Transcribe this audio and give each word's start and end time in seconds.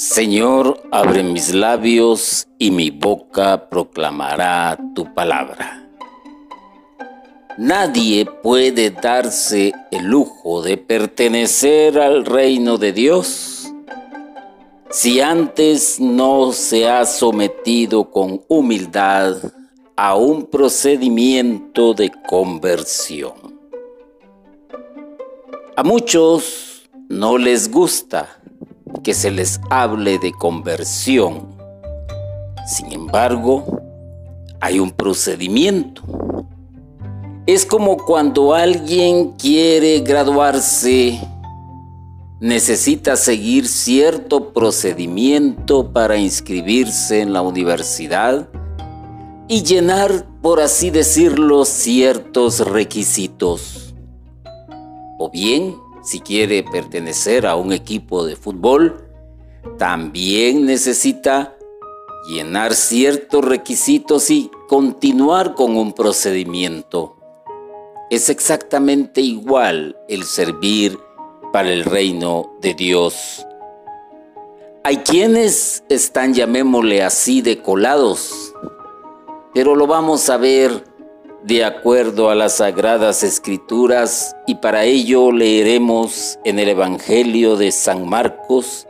Señor, 0.00 0.80
abre 0.92 1.22
mis 1.22 1.52
labios 1.52 2.48
y 2.56 2.70
mi 2.70 2.90
boca 2.90 3.68
proclamará 3.68 4.78
tu 4.94 5.12
palabra. 5.12 5.86
Nadie 7.58 8.24
puede 8.24 8.88
darse 8.88 9.74
el 9.90 10.06
lujo 10.06 10.62
de 10.62 10.78
pertenecer 10.78 11.98
al 11.98 12.24
reino 12.24 12.78
de 12.78 12.94
Dios 12.94 13.70
si 14.88 15.20
antes 15.20 16.00
no 16.00 16.52
se 16.52 16.88
ha 16.88 17.04
sometido 17.04 18.10
con 18.10 18.42
humildad 18.48 19.36
a 19.96 20.16
un 20.16 20.46
procedimiento 20.46 21.92
de 21.92 22.10
conversión. 22.26 23.60
A 25.76 25.82
muchos 25.82 26.88
no 27.10 27.36
les 27.36 27.70
gusta 27.70 28.39
que 29.02 29.14
se 29.14 29.30
les 29.30 29.60
hable 29.70 30.18
de 30.18 30.32
conversión. 30.32 31.48
Sin 32.66 32.92
embargo, 32.92 33.64
hay 34.60 34.78
un 34.78 34.90
procedimiento. 34.90 36.02
Es 37.46 37.66
como 37.66 37.96
cuando 37.96 38.54
alguien 38.54 39.32
quiere 39.32 40.00
graduarse, 40.00 41.18
necesita 42.40 43.16
seguir 43.16 43.66
cierto 43.66 44.52
procedimiento 44.52 45.92
para 45.92 46.16
inscribirse 46.16 47.20
en 47.20 47.32
la 47.32 47.42
universidad 47.42 48.48
y 49.48 49.62
llenar, 49.64 50.26
por 50.40 50.60
así 50.60 50.90
decirlo, 50.90 51.64
ciertos 51.64 52.60
requisitos. 52.60 53.94
O 55.18 55.28
bien, 55.28 55.74
si 56.10 56.18
quiere 56.18 56.64
pertenecer 56.64 57.46
a 57.46 57.54
un 57.54 57.72
equipo 57.72 58.24
de 58.24 58.34
fútbol, 58.34 59.08
también 59.78 60.66
necesita 60.66 61.56
llenar 62.28 62.74
ciertos 62.74 63.44
requisitos 63.44 64.28
y 64.28 64.50
continuar 64.68 65.54
con 65.54 65.76
un 65.76 65.92
procedimiento. 65.92 67.16
Es 68.10 68.28
exactamente 68.28 69.20
igual 69.20 69.96
el 70.08 70.24
servir 70.24 70.98
para 71.52 71.72
el 71.72 71.84
reino 71.84 72.56
de 72.60 72.74
Dios. 72.74 73.46
Hay 74.82 74.96
quienes 74.96 75.84
están, 75.88 76.34
llamémosle 76.34 77.04
así, 77.04 77.40
de 77.40 77.62
colados, 77.62 78.52
pero 79.54 79.76
lo 79.76 79.86
vamos 79.86 80.28
a 80.28 80.38
ver 80.38 80.89
de 81.42 81.64
acuerdo 81.64 82.28
a 82.30 82.34
las 82.34 82.56
sagradas 82.56 83.22
escrituras 83.22 84.36
y 84.46 84.56
para 84.56 84.84
ello 84.84 85.32
leeremos 85.32 86.38
en 86.44 86.58
el 86.58 86.68
Evangelio 86.68 87.56
de 87.56 87.72
San 87.72 88.08
Marcos, 88.08 88.86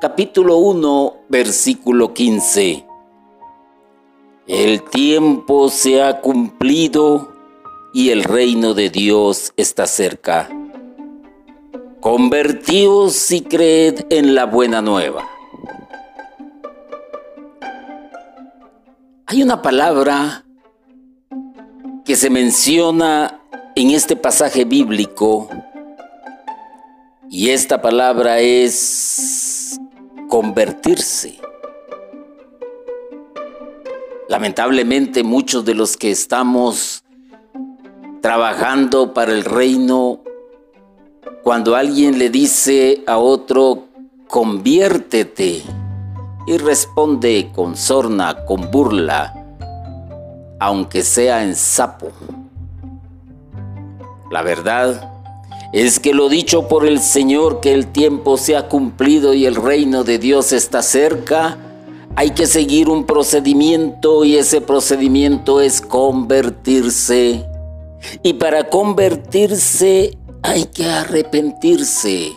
capítulo 0.00 0.56
1, 0.56 1.14
versículo 1.28 2.12
15. 2.12 2.86
El 4.48 4.82
tiempo 4.82 5.68
se 5.68 6.02
ha 6.02 6.20
cumplido 6.20 7.32
y 7.94 8.10
el 8.10 8.24
reino 8.24 8.74
de 8.74 8.90
Dios 8.90 9.52
está 9.56 9.86
cerca. 9.86 10.48
Convertíos 12.00 13.30
y 13.30 13.42
creed 13.42 14.06
en 14.10 14.34
la 14.34 14.46
buena 14.46 14.82
nueva. 14.82 15.28
Hay 19.26 19.42
una 19.44 19.62
palabra 19.62 20.44
que 22.04 22.16
se 22.16 22.30
menciona 22.30 23.40
en 23.74 23.90
este 23.90 24.16
pasaje 24.16 24.64
bíblico 24.64 25.48
y 27.28 27.50
esta 27.50 27.80
palabra 27.80 28.40
es 28.40 29.78
convertirse. 30.28 31.38
Lamentablemente 34.28 35.22
muchos 35.22 35.64
de 35.64 35.74
los 35.74 35.96
que 35.96 36.10
estamos 36.10 37.04
trabajando 38.20 39.14
para 39.14 39.32
el 39.32 39.44
reino, 39.44 40.20
cuando 41.42 41.76
alguien 41.76 42.18
le 42.18 42.30
dice 42.30 43.02
a 43.06 43.18
otro, 43.18 43.88
conviértete, 44.28 45.62
y 46.46 46.56
responde 46.56 47.50
con 47.54 47.76
sorna, 47.76 48.44
con 48.44 48.70
burla, 48.70 49.39
aunque 50.60 51.02
sea 51.02 51.42
en 51.42 51.56
sapo. 51.56 52.12
La 54.30 54.42
verdad 54.42 55.10
es 55.72 55.98
que 55.98 56.14
lo 56.14 56.28
dicho 56.28 56.68
por 56.68 56.86
el 56.86 57.00
Señor 57.00 57.60
que 57.60 57.72
el 57.72 57.88
tiempo 57.88 58.36
se 58.36 58.56
ha 58.56 58.68
cumplido 58.68 59.34
y 59.34 59.46
el 59.46 59.56
reino 59.56 60.04
de 60.04 60.18
Dios 60.18 60.52
está 60.52 60.82
cerca, 60.82 61.56
hay 62.14 62.30
que 62.30 62.46
seguir 62.46 62.88
un 62.88 63.06
procedimiento 63.06 64.24
y 64.24 64.36
ese 64.36 64.60
procedimiento 64.60 65.60
es 65.60 65.80
convertirse. 65.80 67.46
Y 68.22 68.34
para 68.34 68.68
convertirse 68.68 70.18
hay 70.42 70.64
que 70.64 70.84
arrepentirse. 70.86 72.32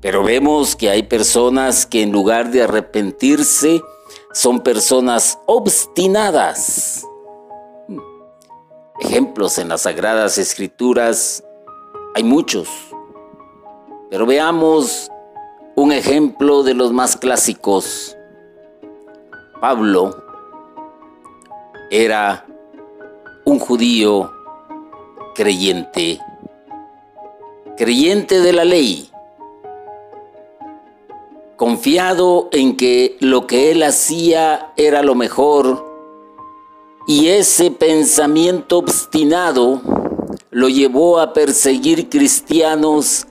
Pero 0.00 0.22
vemos 0.22 0.76
que 0.76 0.90
hay 0.90 1.02
personas 1.04 1.86
que 1.86 2.02
en 2.02 2.12
lugar 2.12 2.50
de 2.50 2.62
arrepentirse, 2.62 3.82
son 4.36 4.60
personas 4.60 5.38
obstinadas. 5.46 7.08
Ejemplos 9.00 9.56
en 9.56 9.70
las 9.70 9.80
Sagradas 9.80 10.36
Escrituras 10.36 11.42
hay 12.14 12.22
muchos, 12.22 12.68
pero 14.10 14.26
veamos 14.26 15.10
un 15.74 15.90
ejemplo 15.90 16.62
de 16.62 16.74
los 16.74 16.92
más 16.92 17.16
clásicos. 17.16 18.14
Pablo 19.58 20.14
era 21.90 22.44
un 23.46 23.58
judío 23.58 24.30
creyente, 25.34 26.20
creyente 27.78 28.40
de 28.40 28.52
la 28.52 28.66
ley, 28.66 29.10
confiado 31.56 32.48
en 32.52 32.76
que 32.76 33.16
lo 33.20 33.46
que 33.46 33.70
él 33.70 33.82
hacía 33.82 34.72
era 34.76 35.02
lo 35.02 35.14
mejor, 35.14 35.84
y 37.06 37.28
ese 37.28 37.70
pensamiento 37.70 38.78
obstinado 38.78 39.80
lo 40.50 40.68
llevó 40.68 41.20
a 41.20 41.32
perseguir 41.32 42.08
cristianos, 42.08 43.26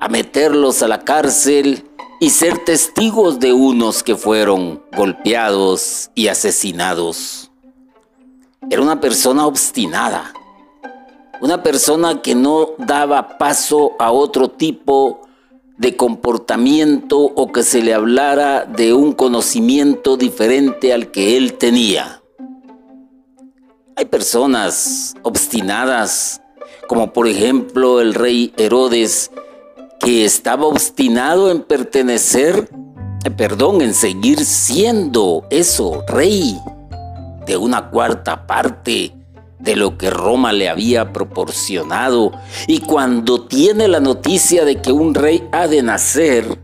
a 0.00 0.08
meterlos 0.08 0.82
a 0.82 0.88
la 0.88 1.04
cárcel 1.04 1.84
y 2.20 2.30
ser 2.30 2.64
testigos 2.64 3.40
de 3.40 3.52
unos 3.52 4.02
que 4.02 4.16
fueron 4.16 4.82
golpeados 4.96 6.10
y 6.14 6.28
asesinados. 6.28 7.50
Era 8.70 8.82
una 8.82 9.00
persona 9.00 9.46
obstinada, 9.46 10.32
una 11.40 11.62
persona 11.62 12.22
que 12.22 12.34
no 12.34 12.70
daba 12.78 13.38
paso 13.38 13.92
a 13.98 14.12
otro 14.12 14.48
tipo 14.48 15.27
de 15.78 15.96
comportamiento 15.96 17.18
o 17.18 17.52
que 17.52 17.62
se 17.62 17.82
le 17.82 17.94
hablara 17.94 18.64
de 18.64 18.92
un 18.92 19.12
conocimiento 19.12 20.16
diferente 20.16 20.92
al 20.92 21.10
que 21.10 21.36
él 21.36 21.54
tenía. 21.54 22.20
Hay 23.96 24.04
personas 24.06 25.14
obstinadas, 25.22 26.42
como 26.88 27.12
por 27.12 27.28
ejemplo 27.28 28.00
el 28.00 28.14
rey 28.14 28.52
Herodes, 28.56 29.30
que 30.00 30.24
estaba 30.24 30.66
obstinado 30.66 31.50
en 31.50 31.62
pertenecer, 31.62 32.68
eh, 33.24 33.30
perdón, 33.30 33.80
en 33.80 33.94
seguir 33.94 34.44
siendo 34.44 35.44
eso, 35.50 36.04
rey 36.08 36.56
de 37.46 37.56
una 37.56 37.90
cuarta 37.90 38.46
parte 38.46 39.17
de 39.58 39.76
lo 39.76 39.98
que 39.98 40.10
Roma 40.10 40.52
le 40.52 40.68
había 40.68 41.12
proporcionado. 41.12 42.32
Y 42.66 42.80
cuando 42.80 43.46
tiene 43.46 43.88
la 43.88 44.00
noticia 44.00 44.64
de 44.64 44.80
que 44.80 44.92
un 44.92 45.14
rey 45.14 45.46
ha 45.52 45.66
de 45.66 45.82
nacer, 45.82 46.60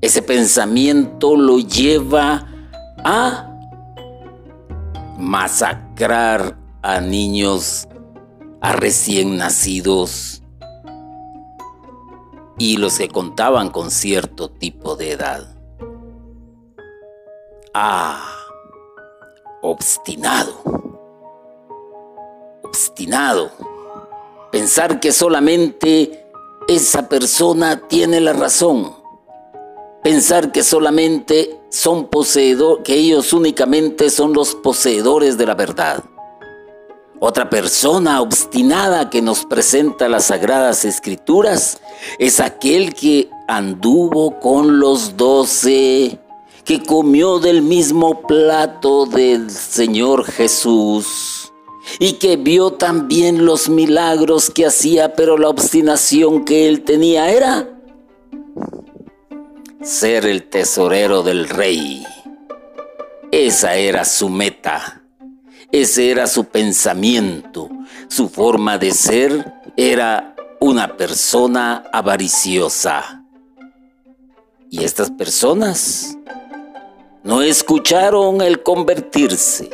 ese 0.00 0.22
pensamiento 0.22 1.36
lo 1.36 1.58
lleva 1.58 2.46
a 3.04 3.46
masacrar 5.18 6.56
a 6.82 7.00
niños, 7.00 7.86
a 8.60 8.72
recién 8.72 9.36
nacidos 9.36 10.42
y 12.58 12.76
los 12.76 12.98
que 12.98 13.08
contaban 13.08 13.70
con 13.70 13.90
cierto 13.90 14.50
tipo 14.50 14.96
de 14.96 15.12
edad. 15.12 15.56
Ah, 17.72 18.24
obstinado 19.62 20.79
pensar 24.50 25.00
que 25.00 25.12
solamente 25.12 26.26
esa 26.68 27.08
persona 27.08 27.88
tiene 27.88 28.20
la 28.20 28.32
razón, 28.32 28.94
pensar 30.02 30.52
que 30.52 30.62
solamente 30.62 31.58
son 31.70 32.08
poseedores, 32.08 32.84
que 32.84 32.94
ellos 32.94 33.32
únicamente 33.32 34.10
son 34.10 34.32
los 34.32 34.54
poseedores 34.54 35.38
de 35.38 35.46
la 35.46 35.54
verdad. 35.54 36.02
Otra 37.20 37.50
persona 37.50 38.20
obstinada 38.22 39.10
que 39.10 39.20
nos 39.20 39.44
presenta 39.44 40.08
las 40.08 40.24
sagradas 40.24 40.84
escrituras 40.84 41.78
es 42.18 42.40
aquel 42.40 42.94
que 42.94 43.28
anduvo 43.46 44.40
con 44.40 44.80
los 44.80 45.16
doce, 45.16 46.18
que 46.64 46.82
comió 46.82 47.38
del 47.38 47.62
mismo 47.62 48.22
plato 48.22 49.04
del 49.06 49.50
Señor 49.50 50.24
Jesús 50.24 51.39
y 51.98 52.14
que 52.14 52.36
vio 52.36 52.72
también 52.72 53.44
los 53.44 53.68
milagros 53.68 54.50
que 54.50 54.66
hacía, 54.66 55.14
pero 55.14 55.36
la 55.36 55.48
obstinación 55.48 56.44
que 56.44 56.68
él 56.68 56.82
tenía 56.82 57.30
era 57.30 57.68
ser 59.82 60.26
el 60.26 60.44
tesorero 60.44 61.22
del 61.22 61.48
rey. 61.48 62.06
Esa 63.32 63.76
era 63.76 64.04
su 64.04 64.28
meta, 64.28 65.02
ese 65.72 66.10
era 66.10 66.26
su 66.26 66.46
pensamiento, 66.46 67.68
su 68.08 68.28
forma 68.28 68.76
de 68.76 68.92
ser 68.92 69.52
era 69.76 70.34
una 70.60 70.96
persona 70.96 71.84
avariciosa. 71.92 73.24
Y 74.68 74.84
estas 74.84 75.10
personas 75.10 76.16
no 77.22 77.42
escucharon 77.42 78.40
el 78.40 78.62
convertirse, 78.62 79.70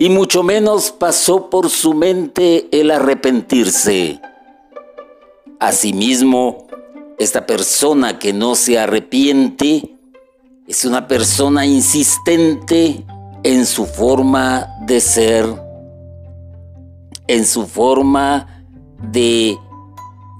y 0.00 0.08
mucho 0.08 0.42
menos 0.42 0.92
pasó 0.92 1.50
por 1.50 1.68
su 1.68 1.92
mente 1.92 2.68
el 2.72 2.90
arrepentirse. 2.90 4.18
Asimismo, 5.58 6.66
esta 7.18 7.44
persona 7.44 8.18
que 8.18 8.32
no 8.32 8.54
se 8.54 8.78
arrepiente 8.78 9.94
es 10.66 10.86
una 10.86 11.06
persona 11.06 11.66
insistente 11.66 13.04
en 13.42 13.66
su 13.66 13.84
forma 13.84 14.74
de 14.86 15.02
ser, 15.02 15.44
en 17.26 17.44
su 17.44 17.66
forma 17.66 18.64
de, 19.12 19.58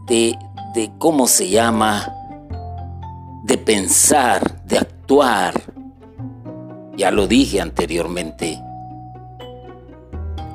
de, 0.06 0.38
de 0.72 0.90
¿cómo 0.96 1.26
se 1.26 1.50
llama? 1.50 2.10
De 3.44 3.58
pensar, 3.58 4.64
de 4.64 4.78
actuar. 4.78 5.52
Ya 6.96 7.10
lo 7.10 7.26
dije 7.26 7.60
anteriormente. 7.60 8.58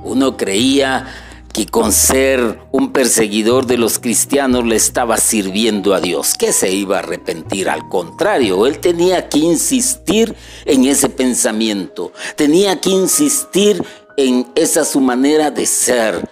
Uno 0.06 0.38
creía 0.38 1.07
que 1.52 1.66
con 1.66 1.92
ser 1.92 2.60
un 2.72 2.92
perseguidor 2.92 3.66
de 3.66 3.78
los 3.78 3.98
cristianos 3.98 4.66
le 4.66 4.75
estaba 4.75 5.18
sirviendo 5.18 5.96
a 5.96 6.00
Dios, 6.00 6.36
que 6.38 6.54
se 6.54 6.72
iba 6.72 6.98
a 6.98 7.00
arrepentir. 7.00 7.69
Al 7.69 7.90
contrario, 7.90 8.68
él 8.68 8.80
tenía 8.80 9.30
que 9.30 9.40
insistir 9.40 10.36
en 10.66 10.86
ese 10.86 11.10
pensamiento, 11.10 12.12
tenía 12.36 12.80
que 12.80 12.92
insistir 12.92 13.84
en 14.16 14.48
esa 14.54 14.86
su 14.86 15.02
manera 15.02 15.50
de 15.50 15.66
ser. 15.66 16.30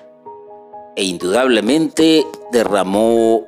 E 0.96 1.04
indudablemente 1.06 2.28
derramó, 2.52 3.48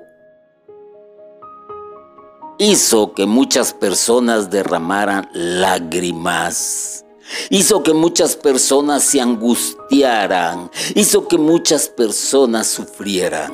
hizo 2.57 3.13
que 3.13 3.27
muchas 3.27 3.73
personas 3.73 4.49
derramaran 4.49 5.29
lágrimas 5.33 7.04
hizo 7.49 7.83
que 7.83 7.93
muchas 7.93 8.35
personas 8.35 9.03
se 9.03 9.21
angustiaran, 9.21 10.69
hizo 10.93 11.27
que 11.27 11.37
muchas 11.37 11.87
personas 11.89 12.67
sufrieran. 12.67 13.53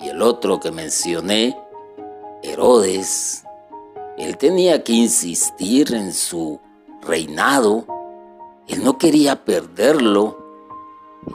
Y 0.00 0.08
el 0.08 0.22
otro 0.22 0.58
que 0.60 0.70
mencioné, 0.70 1.56
Herodes, 2.42 3.44
él 4.18 4.36
tenía 4.36 4.82
que 4.82 4.92
insistir 4.92 5.94
en 5.94 6.12
su 6.12 6.60
reinado, 7.02 7.86
él 8.68 8.82
no 8.84 8.98
quería 8.98 9.44
perderlo, 9.44 10.38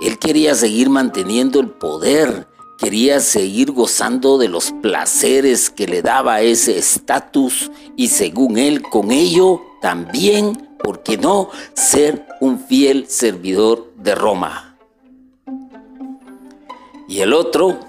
él 0.02 0.20
quería 0.20 0.54
seguir 0.54 0.90
manteniendo 0.90 1.60
el 1.60 1.70
poder, 1.70 2.48
quería 2.78 3.20
seguir 3.20 3.72
gozando 3.72 4.38
de 4.38 4.50
los 4.50 4.72
placeres 4.82 5.70
que 5.70 5.88
le 5.88 6.02
daba 6.02 6.42
ese 6.42 6.78
estatus 6.78 7.72
y 7.96 8.10
según 8.10 8.58
él 8.58 8.82
con 8.82 9.12
ello 9.12 9.62
también, 9.82 10.70
¿por 10.84 11.04
qué 11.04 11.18
no?, 11.18 11.50
ser 11.74 12.26
un 12.40 12.60
fiel 12.60 13.08
servidor 13.08 13.94
de 13.96 14.16
Roma. 14.16 14.78
Y 17.08 17.22
el 17.22 17.34
otro, 17.34 17.80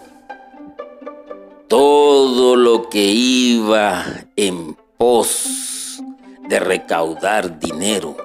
todo 1.67 2.57
lo 2.57 2.89
que 2.89 3.05
iba 3.05 4.05
en 4.37 4.77
pos 4.97 6.01
de 6.49 6.59
recaudar 6.61 7.59
dinero, 7.59 8.17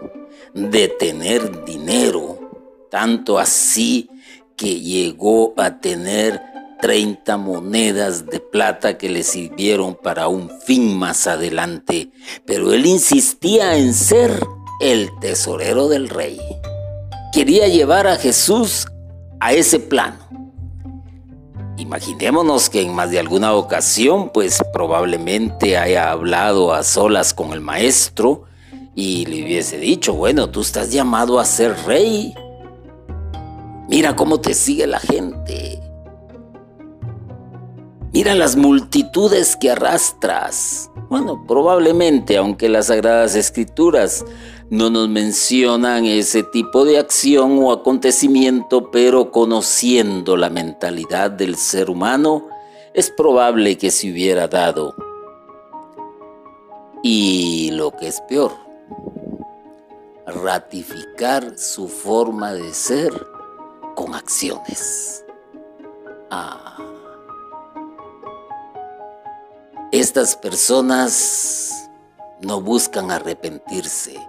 de 0.54 0.88
tener 0.88 1.66
dinero, 1.66 2.88
tanto 2.90 3.40
así 3.40 4.10
que 4.56 4.80
llegó 4.80 5.54
a 5.58 5.80
tener 5.80 6.42
30 6.84 7.38
monedas 7.38 8.26
de 8.26 8.42
plata 8.42 8.98
que 8.98 9.08
le 9.08 9.24
sirvieron 9.24 9.96
para 9.96 10.28
un 10.28 10.50
fin 10.66 10.94
más 11.00 11.28
adelante, 11.28 12.12
pero 12.46 12.74
él 12.74 12.86
insistía 12.86 13.78
en 13.78 13.94
ser 13.94 14.46
el 14.82 15.10
tesorero 15.22 15.88
del 15.88 16.10
rey. 16.10 16.42
Quería 17.32 17.70
llevar 17.70 18.06
a 18.06 18.18
Jesús 18.18 18.86
a 19.40 19.54
ese 19.54 19.80
plano. 19.80 20.18
Imaginémonos 21.78 22.70
que 22.70 22.82
en 22.82 22.94
más 22.94 23.12
de 23.12 23.20
alguna 23.20 23.54
ocasión, 23.54 24.30
pues 24.34 24.62
probablemente 24.74 25.78
haya 25.78 26.12
hablado 26.12 26.74
a 26.74 26.84
solas 26.84 27.34
con 27.34 27.54
el 27.54 27.62
maestro 27.62 28.44
y 28.94 29.26
le 29.28 29.46
hubiese 29.46 29.78
dicho, 29.78 30.16
bueno, 30.16 30.50
tú 30.50 30.60
estás 30.60 30.92
llamado 30.92 31.40
a 31.40 31.46
ser 31.46 31.78
rey. 31.86 32.34
Mira 33.88 34.18
cómo 34.18 34.42
te 34.42 34.54
sigue 34.54 34.86
la 34.86 35.00
gente. 35.00 35.83
Mira 38.14 38.36
las 38.36 38.56
multitudes 38.56 39.56
que 39.56 39.72
arrastras. 39.72 40.92
Bueno, 41.10 41.46
probablemente, 41.48 42.38
aunque 42.38 42.70
las 42.70 42.86
Sagradas 42.86 43.34
Escrituras 43.34 44.24
no 44.70 44.92
nos 44.92 45.10
mencionan 45.10 46.06
ese 46.06 46.44
tipo 46.44 46.86
de 46.86 47.00
acción 47.00 47.58
o 47.58 47.72
acontecimiento, 47.72 48.92
pero 48.92 49.32
conociendo 49.32 50.38
la 50.38 50.52
mentalidad 50.52 51.32
del 51.32 51.56
ser 51.56 51.90
humano, 51.90 52.50
es 52.94 53.10
probable 53.10 53.80
que 53.80 53.90
se 53.90 54.12
hubiera 54.12 54.48
dado. 54.48 54.94
Y 57.02 57.72
lo 57.72 57.98
que 57.98 58.10
es 58.10 58.22
peor, 58.22 58.52
ratificar 60.28 61.58
su 61.58 61.88
forma 61.88 62.54
de 62.54 62.76
ser 62.76 63.12
con 63.96 64.14
acciones. 64.14 65.26
Ah. 66.30 66.83
Estas 69.94 70.36
personas 70.36 71.88
no 72.42 72.62
buscan 72.62 73.12
arrepentirse. 73.12 74.20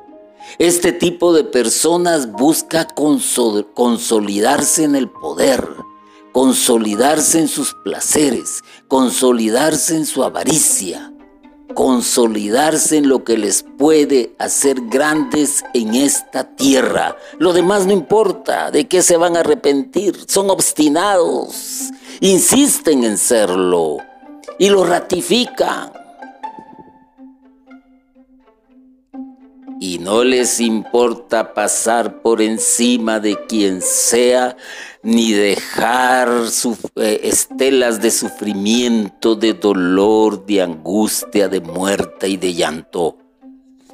Este 0.58 0.92
tipo 0.92 1.32
de 1.32 1.42
personas 1.42 2.30
busca 2.30 2.86
consolidarse 2.86 4.84
en 4.84 4.94
el 4.94 5.08
poder, 5.08 5.66
consolidarse 6.32 7.38
en 7.38 7.48
sus 7.48 7.74
placeres, 7.82 8.60
consolidarse 8.88 9.96
en 9.96 10.04
su 10.04 10.22
avaricia, 10.22 11.14
consolidarse 11.72 12.98
en 12.98 13.08
lo 13.08 13.24
que 13.24 13.38
les 13.38 13.64
puede 13.78 14.36
hacer 14.38 14.82
grandes 14.90 15.64
en 15.72 15.94
esta 15.94 16.44
tierra. 16.56 17.16
Lo 17.38 17.54
demás 17.54 17.86
no 17.86 17.94
importa, 17.94 18.70
de 18.70 18.86
qué 18.86 19.00
se 19.00 19.16
van 19.16 19.34
a 19.34 19.40
arrepentir, 19.40 20.14
son 20.28 20.50
obstinados, 20.50 21.84
insisten 22.20 23.02
en 23.04 23.16
serlo 23.16 23.96
y 24.58 24.68
lo 24.68 24.84
ratifican. 24.84 25.92
Y 29.80 29.98
no 29.98 30.24
les 30.24 30.60
importa 30.60 31.52
pasar 31.52 32.22
por 32.22 32.40
encima 32.40 33.20
de 33.20 33.36
quien 33.46 33.82
sea, 33.82 34.56
ni 35.02 35.32
dejar 35.32 36.30
eh, 36.96 37.20
estelas 37.24 38.00
de 38.00 38.10
sufrimiento, 38.10 39.34
de 39.34 39.52
dolor, 39.52 40.46
de 40.46 40.62
angustia, 40.62 41.48
de 41.48 41.60
muerte 41.60 42.28
y 42.28 42.36
de 42.38 42.54
llanto. 42.54 43.18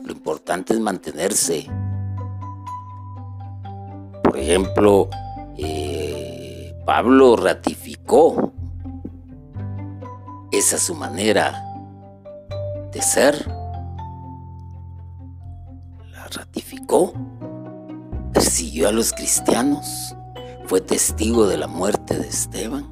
Lo 0.04 0.12
importante 0.12 0.74
es 0.74 0.80
mantenerse. 0.80 1.66
Por 4.22 4.38
ejemplo, 4.38 5.08
eh, 5.58 6.72
Pablo 6.86 7.34
ratificó 7.36 8.52
esa 10.52 10.78
su 10.78 10.94
manera 10.94 11.64
de 12.92 13.02
ser. 13.02 13.46
La 16.10 16.26
ratificó, 16.28 17.12
persiguió 18.32 18.88
a 18.88 18.92
los 18.92 19.12
cristianos, 19.12 20.14
fue 20.66 20.80
testigo 20.80 21.46
de 21.46 21.56
la 21.56 21.66
muerte 21.66 22.18
de 22.18 22.28
Esteban, 22.28 22.88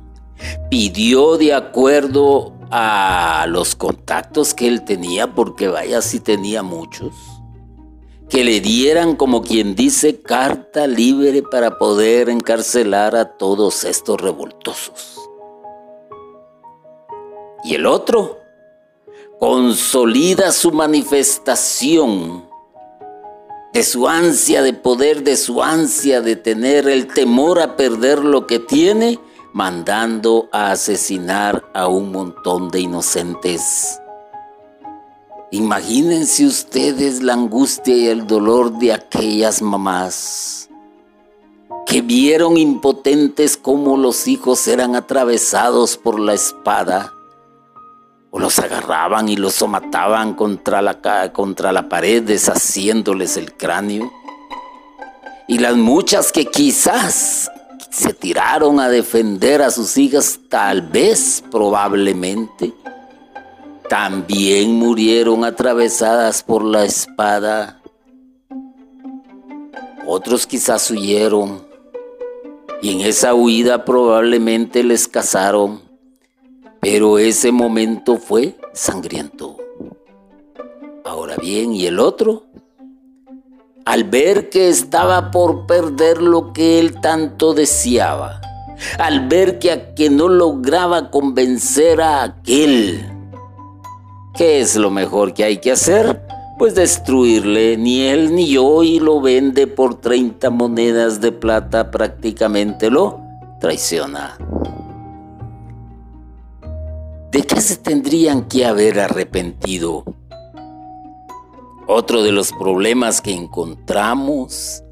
pidió 0.71 1.37
de 1.37 1.55
acuerdo 1.55 2.55
a 2.71 3.47
los 3.49 3.75
contactos 3.75 4.55
que 4.55 4.69
él 4.69 4.85
tenía, 4.85 5.35
porque 5.35 5.69
vaya 5.69 6.03
si 6.03 6.21
tenía 6.21 6.63
muchos, 6.63 7.15
que 8.29 8.45
le 8.45 8.61
dieran, 8.61 9.17
como 9.17 9.43
quien 9.43 9.75
dice, 9.75 10.21
carta 10.21 10.87
libre 10.87 11.43
para 11.43 11.79
poder 11.79 12.29
encarcelar 12.29 13.17
a 13.17 13.37
todos 13.37 13.85
estos 13.85 14.21
revoltosos. 14.21 15.28
Y 17.65 17.75
el 17.75 17.87
otro 17.87 18.39
consolida 19.39 20.53
su 20.53 20.73
manifestación 20.73 22.47
de 23.73 23.83
su 23.83 24.09
ansia 24.09 24.63
de 24.63 24.73
poder, 24.73 25.23
de 25.23 25.37
su 25.37 25.63
ansia 25.63 26.21
de 26.21 26.37
tener 26.37 26.89
el 26.89 27.07
temor 27.07 27.61
a 27.61 27.77
perder 27.77 28.25
lo 28.25 28.47
que 28.47 28.59
tiene, 28.59 29.21
mandando 29.53 30.49
a 30.53 30.73
asesinar 30.73 31.65
a 31.75 31.87
un 31.87 32.11
montón 32.11 32.71
de 32.71 32.81
inocentes. 32.81 34.01
Imagínense 35.51 36.47
ustedes 36.47 37.23
la 37.23 37.35
angustia 37.35 37.95
y 37.95 38.09
el 38.09 38.27
dolor 38.27 38.79
de 38.79 38.93
aquellas 38.93 39.63
mamás 39.63 40.69
que 41.87 42.03
vieron 42.03 42.59
impotentes 42.59 43.57
cómo 43.57 43.97
los 43.97 44.29
hijos 44.29 44.69
eran 44.69 44.95
atravesados 44.95 45.97
por 45.97 46.21
la 46.21 46.35
espada 46.35 47.15
o 48.31 48.39
los 48.39 48.59
agarraban 48.59 49.29
y 49.29 49.37
los 49.37 49.67
mataban 49.67 50.35
contra 50.35 50.83
la, 50.83 51.01
contra 51.33 51.73
la 51.73 51.89
pared 51.89 52.23
deshaciéndoles 52.23 53.37
el 53.37 53.53
cráneo. 53.55 54.13
Y 55.47 55.59
las 55.59 55.77
muchas 55.77 56.31
que 56.31 56.47
quizás 56.47 57.51
se 57.91 58.13
tiraron 58.13 58.81
a 58.81 58.89
defender 58.89 59.63
a 59.63 59.71
sus 59.71 59.97
hijas, 59.97 60.39
tal 60.49 60.83
vez, 60.83 61.43
probablemente, 61.51 62.75
también 63.89 64.75
murieron 64.75 65.45
atravesadas 65.45 66.43
por 66.43 66.63
la 66.65 66.85
espada. 66.85 67.81
Otros 70.07 70.47
quizás 70.47 70.91
huyeron 70.91 71.67
y 72.81 72.93
en 72.93 73.01
esa 73.01 73.35
huida 73.35 73.85
probablemente 73.85 74.85
les 74.85 75.09
cazaron, 75.09 75.81
pero 76.81 77.19
ese 77.19 77.53
momento 77.53 78.17
fue 78.17 78.57
sangriento. 78.73 79.57
Ahora 81.05 81.37
bien, 81.37 81.73
¿y 81.73 81.87
el 81.87 81.99
otro? 81.99 82.45
Al 83.85 84.05
ver 84.05 84.51
que 84.51 84.69
estaba 84.69 85.31
por 85.31 85.67
perder 85.67 86.21
lo 86.21 86.53
que 86.53 86.79
él 86.79 87.01
tanto 87.01 87.55
deseaba, 87.55 88.41
al 88.99 89.29
ver 89.29 89.59
que, 89.59 89.71
a 89.73 89.95
que 89.95 90.11
no 90.11 90.29
lograba 90.29 91.11
convencer 91.11 92.01
a 92.01 92.23
aquel, 92.23 93.11
¿qué 94.37 94.61
es 94.61 94.77
lo 94.77 94.91
mejor 94.91 95.33
que 95.33 95.45
hay 95.45 95.59
que 95.59 95.73
hacer? 95.73 96.29
pues 96.59 96.75
destruirle 96.75 97.77
ni 97.77 98.03
él 98.03 98.35
ni 98.35 98.49
yo 98.49 98.83
y 98.83 98.99
lo 98.99 99.21
vende 99.21 99.69
por 99.69 100.01
30 100.01 100.51
monedas 100.51 101.21
de 101.21 101.31
plata 101.31 101.93
prácticamente 101.93 102.91
lo 102.91 103.21
traiciona. 103.61 104.37
¿De 107.31 107.43
qué 107.43 107.61
se 107.61 107.77
tendrían 107.77 108.49
que 108.49 108.65
haber 108.65 108.99
arrepentido? 109.01 110.03
Otro 111.87 112.23
de 112.23 112.33
los 112.33 112.53
problemas 112.53 113.21
que 113.21 113.33
encontramos 113.33 114.83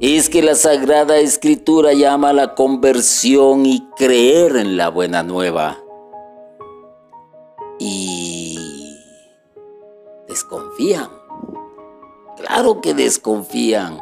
es 0.00 0.28
que 0.28 0.42
la 0.42 0.56
Sagrada 0.56 1.18
Escritura 1.18 1.92
llama 1.92 2.30
a 2.30 2.32
la 2.32 2.54
conversión 2.56 3.66
y 3.66 3.86
creer 3.96 4.56
en 4.56 4.76
la 4.76 4.88
buena 4.88 5.22
nueva. 5.22 5.78
Y 7.78 8.96
desconfían. 10.26 11.08
Claro 12.36 12.80
que 12.80 12.94
desconfían. 12.94 14.00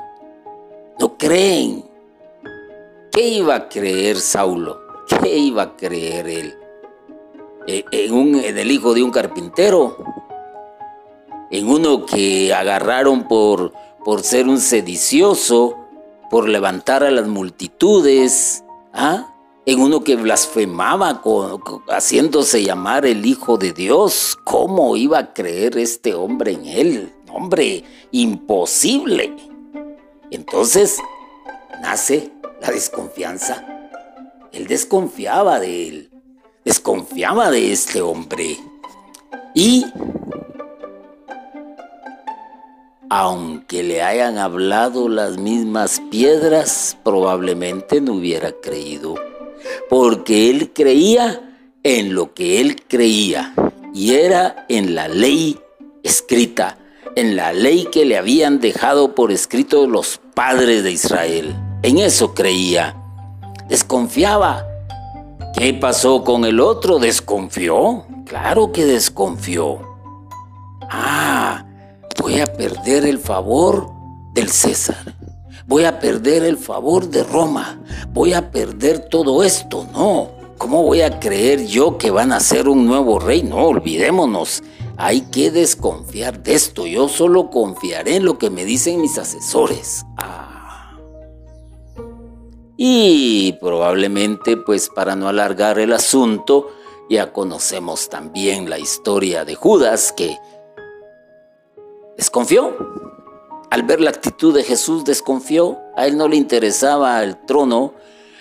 No 0.98 1.18
creen. 1.18 1.84
¿Qué 3.10 3.28
iba 3.28 3.54
a 3.56 3.68
creer 3.68 4.16
Saulo? 4.16 4.80
¿Qué 5.06 5.36
iba 5.36 5.62
a 5.62 5.76
creer 5.76 6.28
él? 6.28 6.61
Eh, 7.66 7.84
en, 7.90 8.12
un, 8.12 8.34
en 8.36 8.58
el 8.58 8.70
hijo 8.70 8.94
de 8.94 9.02
un 9.02 9.10
carpintero. 9.10 9.96
En 11.50 11.68
uno 11.68 12.06
que 12.06 12.52
agarraron 12.54 13.28
por, 13.28 13.72
por 14.04 14.22
ser 14.22 14.48
un 14.48 14.58
sedicioso, 14.58 15.76
por 16.30 16.48
levantar 16.48 17.04
a 17.04 17.10
las 17.10 17.26
multitudes. 17.26 18.64
¿ah? 18.92 19.32
en 19.64 19.80
uno 19.80 20.02
que 20.02 20.16
blasfemaba 20.16 21.22
haciéndose 21.88 22.64
llamar 22.64 23.06
el 23.06 23.24
Hijo 23.24 23.58
de 23.58 23.72
Dios. 23.72 24.36
¿Cómo 24.44 24.96
iba 24.96 25.18
a 25.18 25.32
creer 25.32 25.78
este 25.78 26.14
hombre 26.14 26.52
en 26.52 26.66
él? 26.66 27.12
Hombre, 27.32 27.84
imposible. 28.10 29.34
Entonces 30.30 30.98
nace 31.80 32.32
la 32.60 32.70
desconfianza. 32.70 33.64
Él 34.52 34.66
desconfiaba 34.66 35.60
de 35.60 35.88
él, 35.88 36.11
desconfiaba 36.64 37.50
de 37.50 37.72
este 37.72 38.00
hombre. 38.02 38.58
Y 39.54 39.86
aunque 43.10 43.82
le 43.82 44.02
hayan 44.02 44.38
hablado 44.38 45.08
las 45.08 45.36
mismas 45.36 46.00
piedras, 46.10 46.96
probablemente 47.02 48.00
no 48.00 48.14
hubiera 48.14 48.52
creído 48.52 49.14
porque 49.88 50.50
él 50.50 50.72
creía 50.72 51.40
en 51.82 52.14
lo 52.14 52.34
que 52.34 52.60
él 52.60 52.82
creía 52.88 53.54
y 53.94 54.14
era 54.14 54.64
en 54.68 54.94
la 54.94 55.08
ley 55.08 55.58
escrita, 56.02 56.78
en 57.16 57.36
la 57.36 57.52
ley 57.52 57.88
que 57.92 58.04
le 58.04 58.16
habían 58.16 58.60
dejado 58.60 59.14
por 59.14 59.32
escrito 59.32 59.86
los 59.86 60.20
padres 60.34 60.82
de 60.82 60.92
Israel. 60.92 61.54
En 61.82 61.98
eso 61.98 62.34
creía. 62.34 62.96
Desconfiaba. 63.68 64.66
¿Qué 65.54 65.74
pasó 65.74 66.24
con 66.24 66.44
el 66.44 66.60
otro? 66.60 66.98
¿Desconfió? 66.98 68.06
Claro 68.26 68.72
que 68.72 68.84
desconfió. 68.84 69.80
Ah, 70.90 71.64
voy 72.20 72.40
a 72.40 72.46
perder 72.46 73.06
el 73.06 73.18
favor 73.18 73.90
del 74.34 74.50
César 74.50 75.14
voy 75.66 75.84
a 75.84 75.98
perder 75.98 76.44
el 76.44 76.58
favor 76.58 77.08
de 77.08 77.24
Roma, 77.24 77.80
voy 78.12 78.34
a 78.34 78.50
perder 78.50 78.98
todo 79.08 79.42
esto. 79.42 79.86
No, 79.92 80.30
¿cómo 80.58 80.82
voy 80.82 81.00
a 81.02 81.18
creer 81.18 81.66
yo 81.66 81.98
que 81.98 82.10
van 82.10 82.32
a 82.32 82.40
ser 82.40 82.68
un 82.68 82.86
nuevo 82.86 83.18
rey? 83.18 83.42
No, 83.42 83.56
olvidémonos. 83.68 84.62
Hay 84.98 85.22
que 85.22 85.50
desconfiar 85.50 86.42
de 86.42 86.54
esto. 86.54 86.86
Yo 86.86 87.08
solo 87.08 87.48
confiaré 87.48 88.16
en 88.16 88.26
lo 88.26 88.36
que 88.36 88.50
me 88.50 88.66
dicen 88.66 89.00
mis 89.00 89.16
asesores. 89.16 90.04
Ah. 90.18 90.51
Y 92.84 93.52
probablemente, 93.60 94.56
pues 94.56 94.88
para 94.88 95.14
no 95.14 95.28
alargar 95.28 95.78
el 95.78 95.92
asunto, 95.92 96.68
ya 97.08 97.32
conocemos 97.32 98.08
también 98.08 98.68
la 98.68 98.80
historia 98.80 99.44
de 99.44 99.54
Judas 99.54 100.10
que 100.10 100.36
desconfió. 102.16 102.76
Al 103.70 103.84
ver 103.84 104.00
la 104.00 104.10
actitud 104.10 104.52
de 104.52 104.64
Jesús 104.64 105.04
desconfió, 105.04 105.78
a 105.96 106.08
él 106.08 106.16
no 106.16 106.26
le 106.26 106.34
interesaba 106.34 107.22
el 107.22 107.36
trono, 107.46 107.94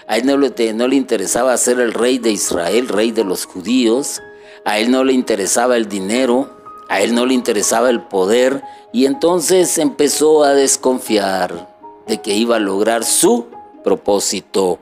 a 0.07 0.17
él 0.17 0.25
no 0.25 0.35
le, 0.37 0.73
no 0.73 0.87
le 0.87 0.95
interesaba 0.95 1.55
ser 1.55 1.79
el 1.79 1.93
rey 1.93 2.17
de 2.17 2.31
Israel, 2.31 2.87
rey 2.87 3.11
de 3.11 3.23
los 3.23 3.45
judíos, 3.45 4.23
a 4.65 4.79
él 4.79 4.89
no 4.89 5.03
le 5.03 5.13
interesaba 5.13 5.77
el 5.77 5.87
dinero, 5.87 6.49
a 6.89 7.01
él 7.01 7.13
no 7.13 7.27
le 7.27 7.35
interesaba 7.35 7.91
el 7.91 8.01
poder. 8.01 8.63
Y 8.91 9.05
entonces 9.05 9.77
empezó 9.77 10.43
a 10.43 10.55
desconfiar 10.55 11.69
de 12.07 12.23
que 12.23 12.33
iba 12.33 12.55
a 12.55 12.59
lograr 12.59 13.03
su 13.03 13.50
propósito 13.83 14.79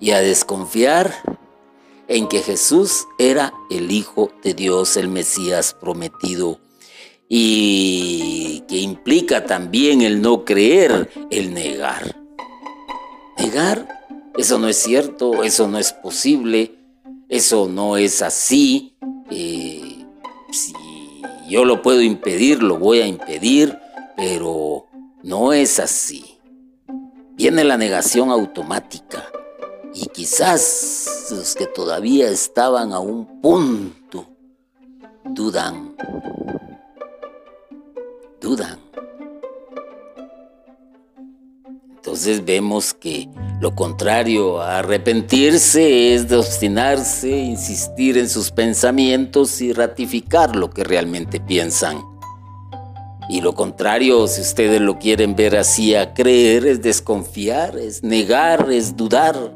y 0.00 0.12
a 0.12 0.20
desconfiar 0.20 1.14
en 2.08 2.26
que 2.26 2.42
Jesús 2.42 3.06
era 3.18 3.52
el 3.70 3.92
Hijo 3.92 4.30
de 4.42 4.54
Dios, 4.54 4.96
el 4.96 5.08
Mesías 5.08 5.76
prometido 5.80 6.58
y 7.28 8.64
que 8.66 8.78
implica 8.78 9.46
también 9.46 10.02
el 10.02 10.20
no 10.20 10.44
creer, 10.44 11.08
el 11.30 11.54
negar. 11.54 12.16
Negar, 13.38 13.88
eso 14.36 14.58
no 14.58 14.66
es 14.66 14.78
cierto, 14.78 15.44
eso 15.44 15.68
no 15.68 15.78
es 15.78 15.92
posible, 15.92 16.74
eso 17.28 17.68
no 17.68 17.96
es 17.96 18.20
así. 18.20 18.96
Eh, 19.30 20.04
si 20.50 20.72
yo 21.48 21.64
lo 21.64 21.82
puedo 21.82 22.02
impedir, 22.02 22.64
lo 22.64 22.78
voy 22.78 23.00
a 23.00 23.06
impedir, 23.06 23.78
pero 24.16 24.86
no 25.22 25.52
es 25.52 25.78
así. 25.78 26.39
Viene 27.40 27.64
la 27.64 27.78
negación 27.78 28.28
automática 28.28 29.24
y 29.94 30.08
quizás 30.08 31.28
los 31.30 31.54
que 31.54 31.64
todavía 31.64 32.28
estaban 32.28 32.92
a 32.92 32.98
un 32.98 33.40
punto 33.40 34.26
dudan 35.24 35.96
dudan. 38.42 38.78
Entonces 41.96 42.44
vemos 42.44 42.92
que 42.92 43.30
lo 43.62 43.74
contrario 43.74 44.60
a 44.60 44.80
arrepentirse 44.80 46.12
es 46.12 46.28
de 46.28 46.36
obstinarse, 46.36 47.30
insistir 47.30 48.18
en 48.18 48.28
sus 48.28 48.50
pensamientos 48.50 49.62
y 49.62 49.72
ratificar 49.72 50.54
lo 50.54 50.68
que 50.68 50.84
realmente 50.84 51.40
piensan. 51.40 52.09
Y 53.30 53.42
lo 53.42 53.54
contrario, 53.54 54.26
si 54.26 54.40
ustedes 54.40 54.80
lo 54.80 54.98
quieren 54.98 55.36
ver 55.36 55.56
así, 55.56 55.94
a 55.94 56.14
creer 56.14 56.66
es 56.66 56.82
desconfiar, 56.82 57.78
es 57.78 58.02
negar, 58.02 58.72
es 58.72 58.96
dudar. 58.96 59.54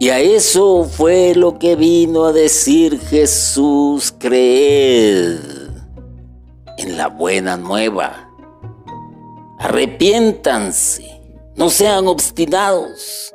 Y 0.00 0.08
a 0.08 0.20
eso 0.20 0.84
fue 0.84 1.34
lo 1.34 1.58
que 1.58 1.76
vino 1.76 2.24
a 2.24 2.32
decir 2.32 2.98
Jesús, 2.98 4.14
creed 4.18 5.38
en 6.78 6.96
la 6.96 7.08
buena 7.08 7.58
nueva. 7.58 8.30
Arrepiéntanse, 9.58 11.20
no 11.56 11.68
sean 11.68 12.08
obstinados, 12.08 13.34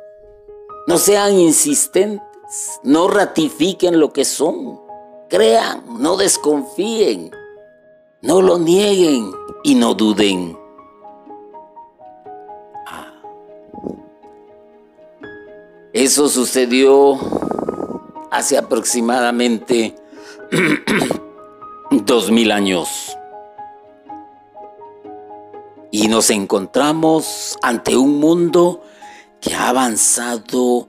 no 0.88 0.98
sean 0.98 1.38
insistentes, 1.38 2.26
no 2.82 3.06
ratifiquen 3.06 4.00
lo 4.00 4.12
que 4.12 4.24
son, 4.24 4.80
crean, 5.28 5.84
no 6.00 6.16
desconfíen, 6.16 7.30
no 8.24 8.40
lo 8.40 8.58
nieguen 8.58 9.32
y 9.62 9.74
no 9.74 9.92
duden. 9.94 10.58
Eso 15.92 16.28
sucedió 16.28 17.18
hace 18.30 18.58
aproximadamente 18.58 19.94
dos 21.90 22.30
mil 22.30 22.50
años. 22.50 23.16
Y 25.90 26.08
nos 26.08 26.30
encontramos 26.30 27.56
ante 27.62 27.94
un 27.94 28.18
mundo 28.18 28.82
que 29.40 29.54
ha 29.54 29.68
avanzado 29.68 30.88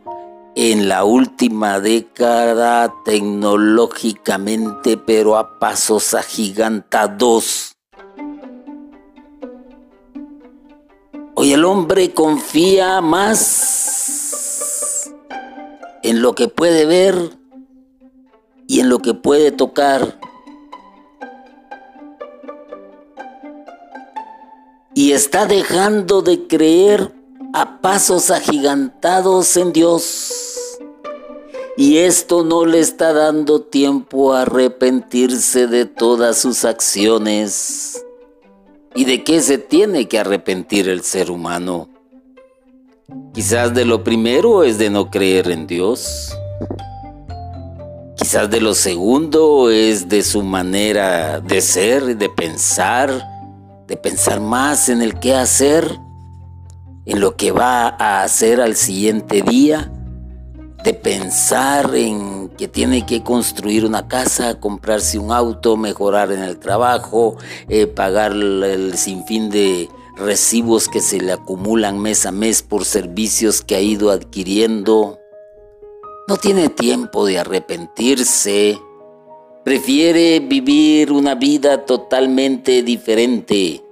en 0.56 0.88
la 0.88 1.04
última 1.04 1.82
década 1.82 2.94
tecnológicamente, 3.04 4.96
pero 4.96 5.38
a 5.38 5.60
pasos 5.60 6.14
agigantados. 6.14 7.76
Hoy 11.36 11.52
el 11.52 11.66
hombre 11.66 12.14
confía 12.14 13.02
más 13.02 15.12
en 16.04 16.22
lo 16.22 16.34
que 16.34 16.48
puede 16.48 16.86
ver 16.86 17.32
y 18.66 18.80
en 18.80 18.88
lo 18.88 19.00
que 19.00 19.14
puede 19.14 19.52
tocar. 19.52 20.18
Y 24.94 25.12
está 25.12 25.46
dejando 25.46 26.22
de 26.22 26.48
creer 26.48 27.25
a 27.56 27.80
pasos 27.80 28.32
agigantados 28.32 29.56
en 29.56 29.72
Dios. 29.72 30.78
Y 31.78 32.00
esto 32.00 32.44
no 32.44 32.66
le 32.66 32.82
está 32.82 33.14
dando 33.14 33.62
tiempo 33.62 34.34
a 34.34 34.42
arrepentirse 34.42 35.66
de 35.68 35.86
todas 35.86 36.38
sus 36.38 36.66
acciones. 36.66 38.04
¿Y 38.94 39.06
de 39.06 39.24
qué 39.24 39.42
se 39.42 39.58
tiene 39.58 40.10
que 40.10 40.20
arrepentir 40.20 40.90
el 40.90 41.02
ser 41.04 41.32
humano? 41.32 41.88
Quizás 43.34 43.74
de 43.74 43.86
lo 43.86 44.04
primero 44.04 44.64
es 44.66 44.78
de 44.78 44.90
no 44.90 45.10
creer 45.10 45.50
en 45.50 45.66
Dios. 45.66 46.36
Quizás 48.18 48.50
de 48.50 48.60
lo 48.60 48.74
segundo 48.74 49.72
es 49.72 50.10
de 50.10 50.24
su 50.24 50.44
manera 50.44 51.40
de 51.40 51.62
ser, 51.62 52.18
de 52.18 52.28
pensar, 52.28 53.30
de 53.88 53.96
pensar 53.96 54.42
más 54.42 54.90
en 54.90 55.02
el 55.02 55.20
qué 55.20 55.36
hacer, 55.36 56.00
en 57.06 57.20
lo 57.20 57.36
que 57.36 57.52
va 57.52 57.88
a 57.88 58.24
hacer 58.24 58.62
al 58.62 58.76
siguiente 58.76 59.42
día, 59.42 59.92
de 60.84 60.94
pensar 60.94 61.96
en 61.96 62.50
que 62.50 62.68
tiene 62.68 63.06
que 63.06 63.24
construir 63.24 63.86
una 63.86 64.08
casa, 64.08 64.60
comprarse 64.60 65.18
un 65.18 65.32
auto, 65.32 65.78
mejorar 65.78 66.32
en 66.32 66.44
el 66.44 66.60
trabajo, 66.60 67.38
eh, 67.70 67.88
pagar 67.88 68.34
el 68.34 68.96
sinfín 68.96 69.50
de 69.50 69.90
recibos 70.16 70.88
que 70.88 71.02
se 71.02 71.20
le 71.20 71.32
acumulan 71.32 72.00
mes 72.00 72.26
a 72.26 72.32
mes 72.32 72.62
por 72.62 72.86
servicios 72.86 73.62
que 73.62 73.76
ha 73.76 73.82
ido 73.82 74.12
adquiriendo. 74.12 75.20
No 76.28 76.38
tiene 76.38 76.70
tiempo 76.70 77.26
de 77.26 77.40
arrepentirse. 77.40 78.80
Prefiere 79.64 80.40
vivir 80.40 81.12
una 81.12 81.36
vida 81.36 81.86
totalmente 81.86 82.84
diferente. 82.84 83.85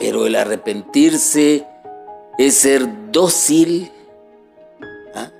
Pero 0.00 0.26
el 0.26 0.34
arrepentirse 0.34 1.64
es 2.38 2.56
ser 2.56 3.12
dócil. 3.12 3.92
¿ah? 5.14 5.30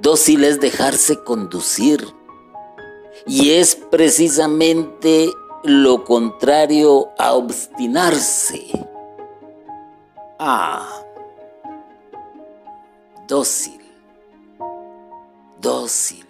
Dócil 0.00 0.44
es 0.44 0.60
dejarse 0.60 1.22
conducir. 1.24 2.06
Y 3.26 3.50
es 3.50 3.74
precisamente 3.74 5.28
lo 5.64 6.04
contrario 6.04 7.08
a 7.18 7.32
obstinarse. 7.34 8.62
Ah, 10.38 10.86
dócil, 13.26 13.80
dócil. 15.60 16.24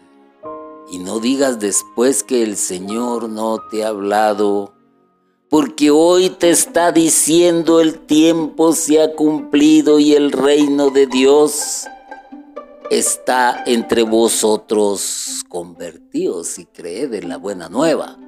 Y 0.88 0.98
no 1.00 1.18
digas 1.18 1.58
después 1.58 2.22
que 2.22 2.42
el 2.42 2.56
Señor 2.56 3.28
no 3.28 3.58
te 3.68 3.84
ha 3.84 3.88
hablado, 3.88 4.75
porque 5.48 5.90
hoy 5.90 6.30
te 6.30 6.50
está 6.50 6.92
diciendo 6.92 7.80
el 7.80 7.98
tiempo 8.00 8.72
se 8.72 9.02
ha 9.02 9.14
cumplido 9.14 9.98
y 9.98 10.14
el 10.14 10.32
reino 10.32 10.90
de 10.90 11.06
Dios 11.06 11.86
está 12.90 13.62
entre 13.66 14.02
vosotros 14.02 15.44
convertidos 15.48 16.58
y 16.58 16.66
creed 16.66 17.14
en 17.14 17.28
la 17.28 17.36
buena 17.36 17.68
nueva 17.68 18.18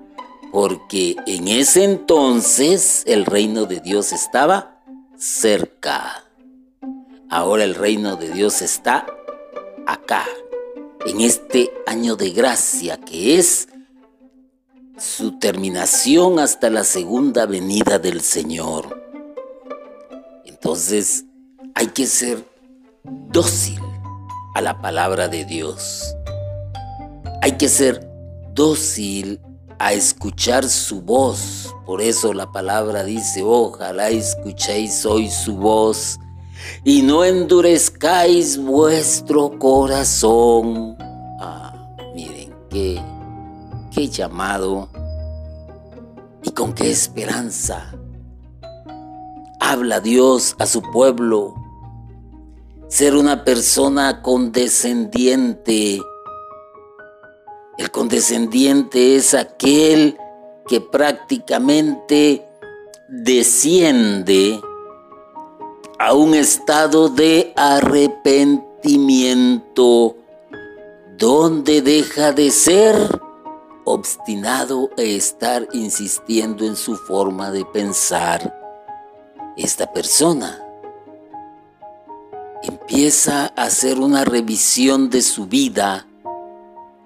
porque 0.50 1.16
en 1.26 1.48
ese 1.48 1.84
entonces 1.84 3.02
el 3.06 3.26
reino 3.26 3.66
de 3.66 3.80
Dios 3.80 4.12
estaba 4.12 4.80
cerca. 5.16 6.24
Ahora 7.28 7.64
el 7.64 7.74
reino 7.74 8.16
de 8.16 8.30
Dios 8.30 8.62
está 8.62 9.06
acá, 9.86 10.24
en 11.04 11.20
este 11.20 11.70
año 11.86 12.16
de 12.16 12.30
gracia 12.30 12.98
que 12.98 13.38
es 13.38 13.68
su 14.98 15.38
terminación 15.38 16.38
hasta 16.38 16.70
la 16.70 16.84
segunda 16.84 17.46
venida 17.46 17.98
del 17.98 18.20
Señor. 18.20 19.00
Entonces 20.44 21.24
hay 21.74 21.88
que 21.88 22.06
ser 22.06 22.44
dócil 23.04 23.80
a 24.54 24.60
la 24.60 24.80
palabra 24.80 25.28
de 25.28 25.44
Dios. 25.44 26.14
Hay 27.42 27.52
que 27.52 27.68
ser 27.68 28.08
dócil 28.54 29.40
a 29.78 29.92
escuchar 29.92 30.68
su 30.68 31.00
voz. 31.02 31.74
Por 31.86 32.02
eso 32.02 32.32
la 32.34 32.50
palabra 32.50 33.04
dice, 33.04 33.42
ojalá 33.44 34.08
escuchéis 34.08 35.06
hoy 35.06 35.30
su 35.30 35.56
voz 35.56 36.18
y 36.84 37.02
no 37.02 37.24
endurezcáis 37.24 38.58
vuestro 38.58 39.58
corazón. 39.58 40.96
Ah, 41.40 41.72
miren, 42.14 42.52
qué, 42.68 43.00
llamado 44.06 44.88
y 46.44 46.52
con 46.52 46.72
qué 46.72 46.92
esperanza 46.92 47.92
habla 49.58 49.98
Dios 49.98 50.54
a 50.60 50.66
su 50.66 50.80
pueblo. 50.80 51.56
Ser 52.86 53.16
una 53.16 53.44
persona 53.44 54.22
condescendiente 54.22 56.00
el 57.78 57.90
condescendiente 57.92 59.14
es 59.14 59.34
aquel 59.34 60.18
que 60.66 60.80
prácticamente 60.80 62.44
desciende 63.08 64.60
a 66.00 66.12
un 66.12 66.34
estado 66.34 67.08
de 67.08 67.52
arrepentimiento 67.54 70.16
donde 71.16 71.82
deja 71.82 72.32
de 72.32 72.50
ser 72.50 72.96
obstinado 73.88 74.90
e 74.96 75.16
estar 75.16 75.66
insistiendo 75.72 76.64
en 76.64 76.76
su 76.76 76.96
forma 76.96 77.50
de 77.50 77.64
pensar. 77.64 78.54
Esta 79.56 79.92
persona 79.92 80.62
empieza 82.62 83.52
a 83.56 83.64
hacer 83.64 83.98
una 83.98 84.24
revisión 84.24 85.10
de 85.10 85.22
su 85.22 85.46
vida 85.46 86.06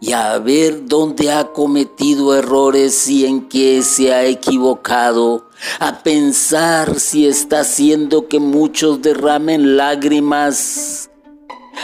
y 0.02 0.12
a 0.12 0.36
ver 0.38 0.86
dónde 0.86 1.30
ha 1.30 1.52
cometido 1.52 2.36
errores 2.36 3.08
y 3.08 3.24
en 3.24 3.48
qué 3.48 3.82
se 3.82 4.12
ha 4.12 4.24
equivocado, 4.24 5.48
a 5.78 6.02
pensar 6.02 6.98
si 6.98 7.28
está 7.28 7.60
haciendo 7.60 8.26
que 8.26 8.40
muchos 8.40 9.00
derramen 9.00 9.76
lágrimas, 9.76 11.08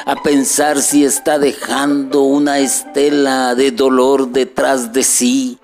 a 0.06 0.16
pensar 0.22 0.80
si 0.80 1.04
está 1.04 1.38
dejando 1.38 2.22
una 2.22 2.58
estela 2.58 3.54
de 3.54 3.70
dolor 3.70 4.28
detrás 4.28 4.92
de 4.92 5.02
sí. 5.02 5.58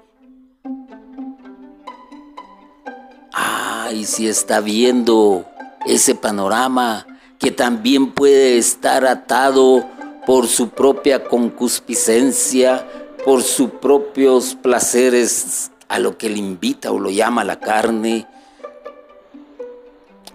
Ay, 3.32 4.04
si 4.04 4.28
está 4.28 4.60
viendo 4.60 5.44
ese 5.86 6.14
panorama 6.14 7.06
que 7.38 7.50
también 7.50 8.12
puede 8.12 8.58
estar 8.58 9.06
atado 9.06 9.86
por 10.26 10.46
su 10.46 10.70
propia 10.70 11.24
concupiscencia, 11.24 12.86
por 13.24 13.42
sus 13.42 13.70
propios 13.70 14.54
placeres 14.54 15.70
a 15.88 15.98
lo 15.98 16.16
que 16.16 16.30
le 16.30 16.38
invita 16.38 16.92
o 16.92 16.98
lo 16.98 17.10
llama 17.10 17.44
la 17.44 17.60
carne. 17.60 18.26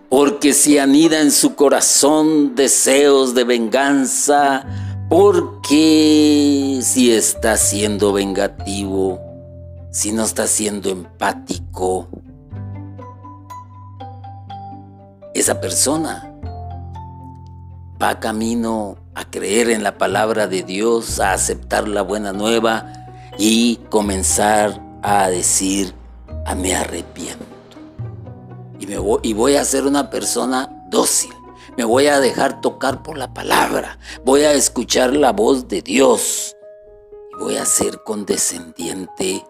Porque 0.09 0.53
si 0.53 0.79
anida 0.79 1.21
en 1.21 1.31
su 1.31 1.55
corazón 1.55 2.55
deseos 2.55 3.35
de 3.35 3.43
venganza, 3.43 4.65
porque 5.07 6.79
si 6.81 7.11
está 7.11 7.57
siendo 7.57 8.11
vengativo, 8.11 9.19
si 9.91 10.11
no 10.11 10.23
está 10.23 10.47
siendo 10.47 10.89
empático, 10.89 12.07
esa 15.35 15.61
persona 15.61 16.33
va 18.01 18.19
camino 18.19 18.97
a 19.13 19.25
creer 19.25 19.69
en 19.69 19.83
la 19.83 19.97
palabra 19.97 20.47
de 20.47 20.63
Dios, 20.63 21.19
a 21.19 21.33
aceptar 21.33 21.87
la 21.87 22.01
buena 22.01 22.33
nueva 22.33 22.91
y 23.37 23.77
comenzar 23.89 24.81
a 25.03 25.29
decir, 25.29 25.93
a 26.45 26.51
ah, 26.51 26.55
me 26.55 26.73
arrepiento. 26.75 27.48
Voy, 28.97 29.19
y 29.23 29.33
voy 29.33 29.55
a 29.55 29.65
ser 29.65 29.85
una 29.85 30.09
persona 30.09 30.85
dócil. 30.89 31.31
Me 31.77 31.83
voy 31.83 32.07
a 32.07 32.19
dejar 32.19 32.61
tocar 32.61 33.03
por 33.03 33.17
la 33.17 33.33
palabra. 33.33 33.99
Voy 34.25 34.41
a 34.41 34.53
escuchar 34.53 35.15
la 35.15 35.31
voz 35.31 35.67
de 35.67 35.81
Dios. 35.81 36.55
Voy 37.39 37.57
a 37.57 37.65
ser 37.65 38.03
condescendiente 38.03 39.45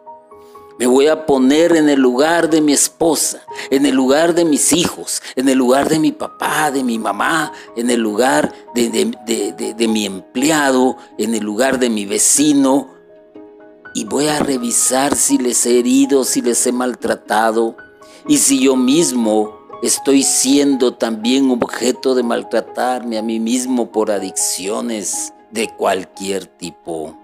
me 0.80 0.88
voy 0.88 1.08
a 1.08 1.26
poner 1.26 1.76
en 1.76 1.90
el 1.90 2.00
lugar 2.00 2.50
de 2.50 2.62
mi 2.62 2.72
esposa, 2.72 3.42
en 3.70 3.86
el 3.86 3.94
lugar 3.94 4.34
de 4.34 4.46
mis 4.46 4.72
hijos, 4.72 5.22
en 5.36 5.50
el 5.50 5.58
lugar 5.58 5.90
de 5.90 6.00
mi 6.00 6.14
papá, 6.14 6.72
de 6.72 6.86
mi 6.86 6.98
mamá, 6.98 7.52
en 7.76 7.90
el 7.90 8.00
lugar 8.00 8.54
de, 8.74 9.88
mi 9.90 10.06
empleado, 10.06 10.96
en 11.18 11.36
el 11.36 11.44
lugar 11.44 11.80
de 11.80 11.90
mi 11.90 12.06
vecino. 12.06 12.88
Y 13.94 14.06
voy 14.06 14.28
a 14.28 14.40
revisar 14.40 15.18
si 15.18 15.38
les 15.38 15.66
he 15.66 15.80
herido, 15.80 16.24
si 16.24 16.42
les 16.42 16.66
he 16.66 16.72
maltratado 16.72 17.76
y 18.30 18.38
si 18.38 18.62
yo 18.62 18.78
mismo 18.78 19.60
estoy 19.84 20.24
siendo 20.24 20.94
también 20.94 21.52
objeto 21.52 22.16
de 22.16 22.24
maltratarme 22.24 23.18
a 23.18 23.22
mí 23.22 23.42
mismo 23.42 23.92
por 23.92 24.12
adicciones 24.12 25.34
de 25.52 25.68
cualquier 25.76 26.46
tipo. 26.46 27.18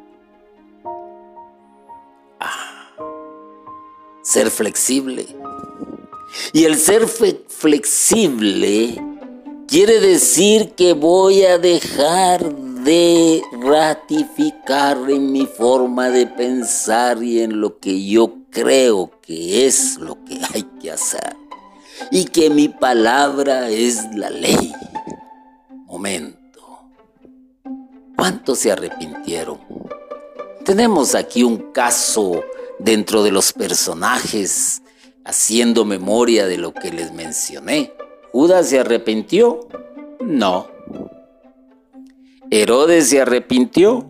Ah 2.42 2.76
ser 4.26 4.50
flexible. 4.50 5.28
Y 6.52 6.66
el 6.66 6.78
ser 6.78 7.08
flexible 7.08 9.02
quiere 9.68 10.00
decir 10.00 10.72
que 10.72 10.94
voy 10.94 11.44
a 11.44 11.58
dejar 11.58 12.54
de 12.56 13.42
ratificar 13.62 14.98
en 15.10 15.32
mi 15.32 15.46
forma 15.46 16.10
de 16.10 16.28
pensar 16.28 17.24
y 17.24 17.42
en 17.42 17.62
lo 17.62 17.80
que 17.80 18.06
yo 18.06 18.34
creo 18.56 19.12
que 19.22 19.68
es 19.68 19.98
lo 19.98 20.24
que 20.24 20.40
hay 20.54 20.64
que 20.82 20.92
hacer. 20.92 21.36
Y 22.12 22.26
que 22.26 22.50
mi 22.50 22.70
palabra 22.70 23.70
es 23.70 24.16
la 24.16 24.30
ley. 24.30 24.74
Momento. 25.86 26.40
¿Cuántos 28.16 28.60
se 28.60 28.72
arrepintieron? 28.72 29.60
Tenemos 30.64 31.16
aquí 31.16 31.44
un 31.44 31.72
caso 31.72 32.44
dentro 32.80 33.24
de 33.24 33.32
los 33.32 33.54
personajes, 33.54 34.82
haciendo 35.24 35.86
memoria 35.86 36.48
de 36.48 36.58
lo 36.58 36.74
que 36.74 36.92
les 36.92 37.14
mencioné. 37.14 37.94
¿Judas 38.32 38.70
se 38.70 38.80
arrepintió? 38.80 39.68
No. 40.20 40.68
¿Herodes 42.50 43.10
se 43.10 43.22
arrepintió? 43.22 44.10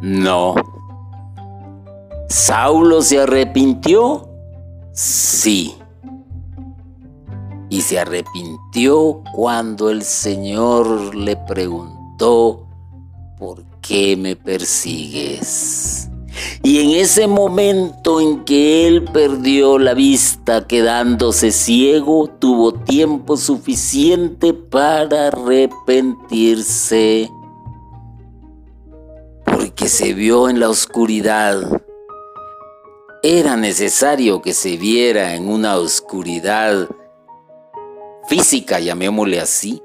No. 0.00 0.71
¿Saulo 2.32 3.02
se 3.02 3.20
arrepintió? 3.20 4.26
Sí. 4.94 5.74
Y 7.68 7.82
se 7.82 7.98
arrepintió 7.98 9.22
cuando 9.34 9.90
el 9.90 10.02
Señor 10.02 11.14
le 11.14 11.36
preguntó, 11.36 12.66
¿por 13.38 13.62
qué 13.82 14.16
me 14.16 14.34
persigues? 14.34 16.08
Y 16.62 16.80
en 16.80 17.02
ese 17.02 17.26
momento 17.26 18.18
en 18.18 18.46
que 18.46 18.86
él 18.86 19.04
perdió 19.04 19.78
la 19.78 19.92
vista 19.92 20.66
quedándose 20.66 21.52
ciego, 21.52 22.28
tuvo 22.28 22.72
tiempo 22.72 23.36
suficiente 23.36 24.54
para 24.54 25.26
arrepentirse. 25.26 27.30
Porque 29.44 29.90
se 29.90 30.14
vio 30.14 30.48
en 30.48 30.60
la 30.60 30.70
oscuridad. 30.70 31.82
Era 33.24 33.56
necesario 33.56 34.42
que 34.42 34.52
se 34.52 34.76
viera 34.76 35.36
en 35.36 35.48
una 35.48 35.76
oscuridad 35.76 36.88
física, 38.26 38.80
llamémosle 38.80 39.38
así. 39.38 39.80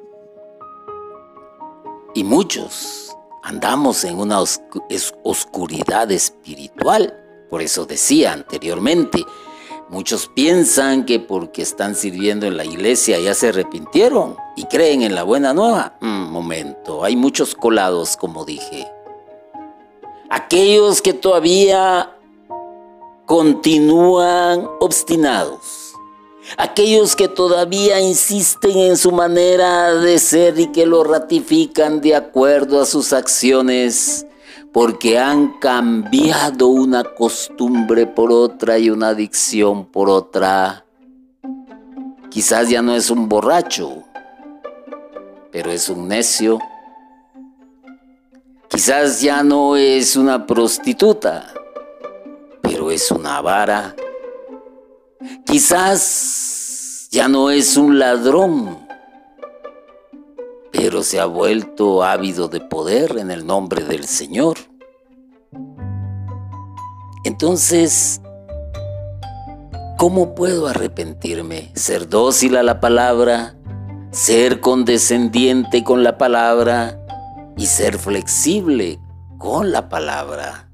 Y 2.15 2.23
muchos 2.23 3.15
andamos 3.43 4.03
en 4.05 4.17
una 4.17 4.39
oscuridad 4.41 6.11
espiritual. 6.11 7.15
Por 7.51 7.61
eso 7.61 7.85
decía 7.85 8.33
anteriormente, 8.33 9.23
muchos 9.87 10.27
piensan 10.33 11.05
que 11.05 11.19
porque 11.19 11.61
están 11.61 11.93
sirviendo 11.93 12.47
en 12.47 12.57
la 12.57 12.65
iglesia 12.65 13.19
ya 13.19 13.35
se 13.35 13.49
arrepintieron 13.49 14.35
y 14.55 14.63
creen 14.63 15.03
en 15.03 15.13
la 15.13 15.21
buena 15.21 15.53
nueva. 15.53 15.95
Un 16.01 16.31
momento, 16.31 17.03
hay 17.03 17.15
muchos 17.15 17.53
colados, 17.53 18.17
como 18.17 18.45
dije. 18.45 18.87
Aquellos 20.27 21.03
que 21.03 21.13
todavía 21.13 22.16
continúan 23.27 24.67
obstinados 24.79 25.87
aquellos 26.55 27.15
que 27.15 27.27
todavía 27.27 27.99
insisten 27.99 28.77
en 28.77 28.97
su 28.97 29.11
manera 29.11 29.93
de 29.93 30.17
ser 30.19 30.59
y 30.59 30.67
que 30.67 30.85
lo 30.85 31.03
ratifican 31.03 31.99
de 31.99 32.15
acuerdo 32.15 32.81
a 32.81 32.85
sus 32.85 33.11
acciones, 33.11 34.25
porque 34.71 35.19
han 35.19 35.59
cambiado 35.59 36.67
una 36.67 37.03
costumbre 37.03 38.05
por 38.05 38.31
otra 38.31 38.77
y 38.77 38.89
una 38.89 39.09
adicción 39.09 39.85
por 39.85 40.09
otra. 40.09 40.85
Quizás 42.29 42.69
ya 42.69 42.81
no 42.81 42.95
es 42.95 43.09
un 43.09 43.27
borracho, 43.27 44.03
pero 45.51 45.71
es 45.71 45.89
un 45.89 46.07
necio. 46.07 46.59
Quizás 48.69 49.21
ya 49.21 49.43
no 49.43 49.75
es 49.75 50.15
una 50.15 50.45
prostituta, 50.45 51.51
es 52.97 53.11
una 53.11 53.41
vara 53.41 53.95
Quizás 55.45 57.07
ya 57.11 57.27
no 57.27 57.51
es 57.51 57.77
un 57.77 57.99
ladrón, 57.99 58.79
pero 60.71 61.03
se 61.03 61.19
ha 61.19 61.25
vuelto 61.25 62.03
ávido 62.03 62.47
de 62.47 62.59
poder 62.59 63.17
en 63.17 63.31
el 63.31 63.45
nombre 63.45 63.83
del 63.83 64.05
Señor. 64.05 64.57
Entonces, 67.23 68.21
¿cómo 69.97 70.35
puedo 70.35 70.67
arrepentirme? 70.67 71.71
Ser 71.75 72.09
dócil 72.09 72.57
a 72.57 72.63
la 72.63 72.79
palabra, 72.79 73.55
ser 74.11 74.59
condescendiente 74.59 75.83
con 75.83 76.03
la 76.03 76.17
palabra 76.17 76.99
y 77.57 77.67
ser 77.67 77.97
flexible 77.97 78.99
con 79.37 79.71
la 79.71 79.87
palabra. 79.87 80.66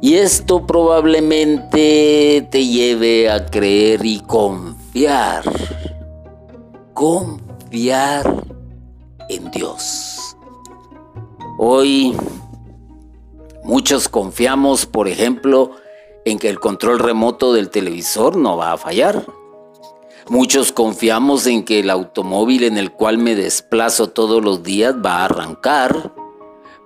Y 0.00 0.14
esto 0.14 0.66
probablemente 0.66 2.46
te 2.50 2.66
lleve 2.66 3.30
a 3.30 3.46
creer 3.46 4.04
y 4.04 4.20
confiar. 4.20 5.42
Confiar 6.92 8.44
en 9.28 9.50
Dios. 9.50 10.36
Hoy 11.58 12.14
muchos 13.64 14.08
confiamos, 14.08 14.84
por 14.86 15.08
ejemplo, 15.08 15.72
en 16.26 16.38
que 16.38 16.50
el 16.50 16.60
control 16.60 16.98
remoto 16.98 17.52
del 17.52 17.70
televisor 17.70 18.36
no 18.36 18.56
va 18.56 18.72
a 18.72 18.76
fallar. 18.76 19.24
Muchos 20.28 20.72
confiamos 20.72 21.46
en 21.46 21.64
que 21.64 21.80
el 21.80 21.88
automóvil 21.88 22.64
en 22.64 22.76
el 22.76 22.90
cual 22.90 23.16
me 23.16 23.36
desplazo 23.36 24.10
todos 24.10 24.42
los 24.42 24.64
días 24.64 24.94
va 24.94 25.20
a 25.20 25.24
arrancar. 25.26 26.12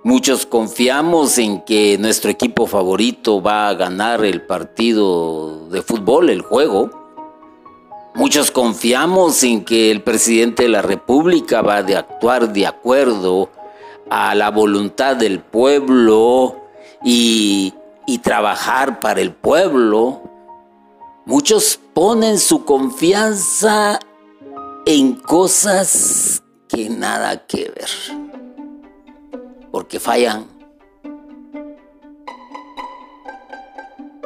Muchos 0.03 0.47
confiamos 0.47 1.37
en 1.37 1.61
que 1.61 1.95
nuestro 1.99 2.31
equipo 2.31 2.65
favorito 2.65 3.39
va 3.39 3.67
a 3.67 3.75
ganar 3.75 4.25
el 4.25 4.41
partido 4.41 5.69
de 5.69 5.83
fútbol, 5.83 6.31
el 6.31 6.41
juego. 6.41 6.89
Muchos 8.15 8.49
confiamos 8.49 9.43
en 9.43 9.63
que 9.63 9.91
el 9.91 10.01
presidente 10.01 10.63
de 10.63 10.69
la 10.69 10.81
República 10.81 11.61
va 11.61 11.75
a 11.75 11.99
actuar 11.99 12.51
de 12.51 12.65
acuerdo 12.65 13.51
a 14.09 14.33
la 14.33 14.49
voluntad 14.49 15.17
del 15.17 15.39
pueblo 15.39 16.55
y, 17.03 17.71
y 18.07 18.17
trabajar 18.17 18.99
para 18.99 19.21
el 19.21 19.33
pueblo. 19.33 20.23
Muchos 21.27 21.79
ponen 21.93 22.39
su 22.39 22.65
confianza 22.65 23.99
en 24.87 25.13
cosas 25.13 26.41
que 26.67 26.89
nada 26.89 27.45
que 27.45 27.69
ver 27.69 28.30
porque 29.71 29.99
fallan, 29.99 30.45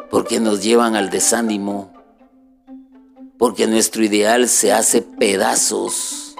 porque 0.09 0.39
nos 0.39 0.63
llevan 0.63 0.95
al 0.95 1.09
desánimo, 1.09 1.93
porque 3.37 3.67
nuestro 3.67 4.03
ideal 4.03 4.49
se 4.49 4.73
hace 4.73 5.01
pedazos, 5.01 6.35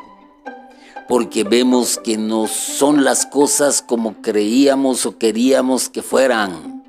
porque 1.08 1.44
vemos 1.44 2.00
que 2.00 2.18
no 2.18 2.48
son 2.48 3.04
las 3.04 3.26
cosas 3.26 3.82
como 3.82 4.22
creíamos 4.22 5.06
o 5.06 5.18
queríamos 5.18 5.88
que 5.90 6.02
fueran. 6.02 6.84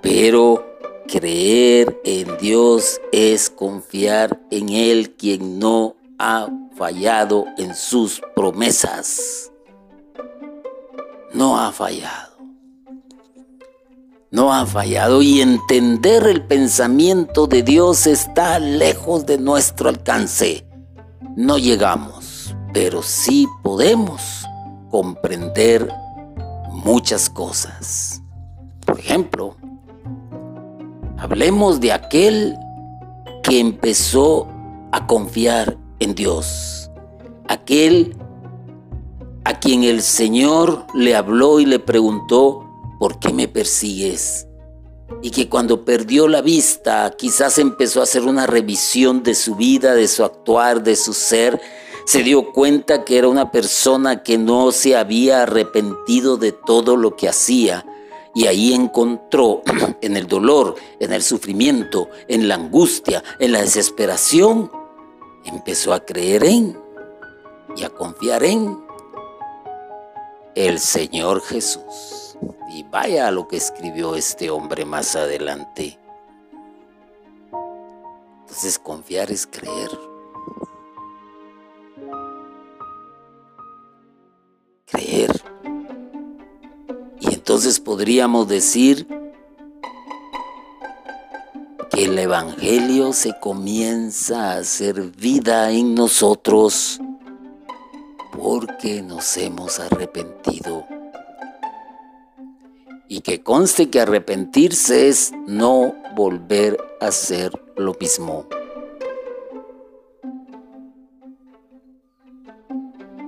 Pero 0.00 0.64
creer 1.06 2.00
en 2.04 2.38
Dios 2.38 3.00
es 3.12 3.50
confiar 3.50 4.40
en 4.50 4.70
Él 4.70 5.12
quien 5.12 5.58
no 5.58 5.96
ha 6.18 6.48
fallado 6.76 7.46
en 7.58 7.74
sus 7.74 8.22
promesas. 8.34 9.50
No 11.34 11.58
ha 11.58 11.72
fallado 11.72 12.34
no 14.34 14.52
ha 14.52 14.66
fallado 14.66 15.22
y 15.22 15.40
entender 15.40 16.26
el 16.26 16.42
pensamiento 16.42 17.46
de 17.46 17.62
Dios 17.62 18.08
está 18.08 18.58
lejos 18.58 19.26
de 19.26 19.38
nuestro 19.38 19.88
alcance. 19.88 20.66
No 21.36 21.56
llegamos, 21.56 22.52
pero 22.72 23.00
sí 23.00 23.46
podemos 23.62 24.44
comprender 24.90 25.88
muchas 26.72 27.30
cosas. 27.30 28.20
Por 28.84 28.98
ejemplo, 28.98 29.54
hablemos 31.16 31.78
de 31.78 31.92
aquel 31.92 32.56
que 33.44 33.60
empezó 33.60 34.48
a 34.90 35.06
confiar 35.06 35.78
en 36.00 36.16
Dios, 36.16 36.90
aquel 37.46 38.16
a 39.44 39.60
quien 39.60 39.84
el 39.84 40.02
Señor 40.02 40.86
le 40.94 41.14
habló 41.14 41.60
y 41.60 41.66
le 41.66 41.78
preguntó, 41.78 42.66
¿por 42.98 43.18
qué 43.18 43.32
me 43.32 43.46
persigues? 43.46 44.46
Y 45.22 45.30
que 45.30 45.48
cuando 45.48 45.84
perdió 45.84 46.28
la 46.28 46.40
vista, 46.40 47.14
quizás 47.16 47.58
empezó 47.58 48.00
a 48.00 48.04
hacer 48.04 48.22
una 48.22 48.46
revisión 48.46 49.22
de 49.22 49.34
su 49.34 49.54
vida, 49.54 49.94
de 49.94 50.08
su 50.08 50.24
actuar, 50.24 50.82
de 50.82 50.96
su 50.96 51.12
ser, 51.12 51.60
se 52.06 52.22
dio 52.22 52.52
cuenta 52.52 53.04
que 53.04 53.18
era 53.18 53.28
una 53.28 53.50
persona 53.50 54.22
que 54.22 54.38
no 54.38 54.72
se 54.72 54.96
había 54.96 55.42
arrepentido 55.42 56.36
de 56.36 56.52
todo 56.52 56.96
lo 56.96 57.16
que 57.16 57.28
hacía. 57.28 57.86
Y 58.34 58.46
ahí 58.46 58.72
encontró 58.72 59.62
en 60.00 60.16
el 60.16 60.26
dolor, 60.26 60.74
en 61.00 61.12
el 61.12 61.22
sufrimiento, 61.22 62.08
en 62.28 62.48
la 62.48 62.56
angustia, 62.56 63.22
en 63.38 63.52
la 63.52 63.60
desesperación, 63.60 64.70
empezó 65.44 65.92
a 65.92 66.04
creer 66.04 66.44
en 66.44 66.78
y 67.76 67.84
a 67.84 67.90
confiar 67.90 68.44
en 68.44 68.83
el 70.54 70.78
Señor 70.78 71.42
Jesús. 71.42 72.36
Y 72.70 72.82
vaya 72.84 73.28
a 73.28 73.30
lo 73.30 73.46
que 73.46 73.56
escribió 73.56 74.14
este 74.14 74.50
hombre 74.50 74.84
más 74.84 75.14
adelante. 75.16 75.98
Entonces 78.40 78.78
confiar 78.78 79.30
es 79.30 79.46
creer. 79.46 79.90
Creer. 84.86 85.42
Y 87.20 87.34
entonces 87.34 87.80
podríamos 87.80 88.48
decir 88.48 89.06
que 91.90 92.04
el 92.04 92.18
Evangelio 92.18 93.12
se 93.12 93.38
comienza 93.40 94.52
a 94.52 94.58
hacer 94.58 95.00
vida 95.12 95.70
en 95.70 95.94
nosotros 95.94 97.00
porque 98.44 99.00
nos 99.00 99.38
hemos 99.38 99.80
arrepentido 99.80 100.84
y 103.08 103.22
que 103.22 103.42
conste 103.42 103.88
que 103.88 104.02
arrepentirse 104.02 105.08
es 105.08 105.32
no 105.46 105.94
volver 106.14 106.76
a 107.00 107.06
hacer 107.06 107.58
lo 107.76 107.96
mismo. 107.98 108.46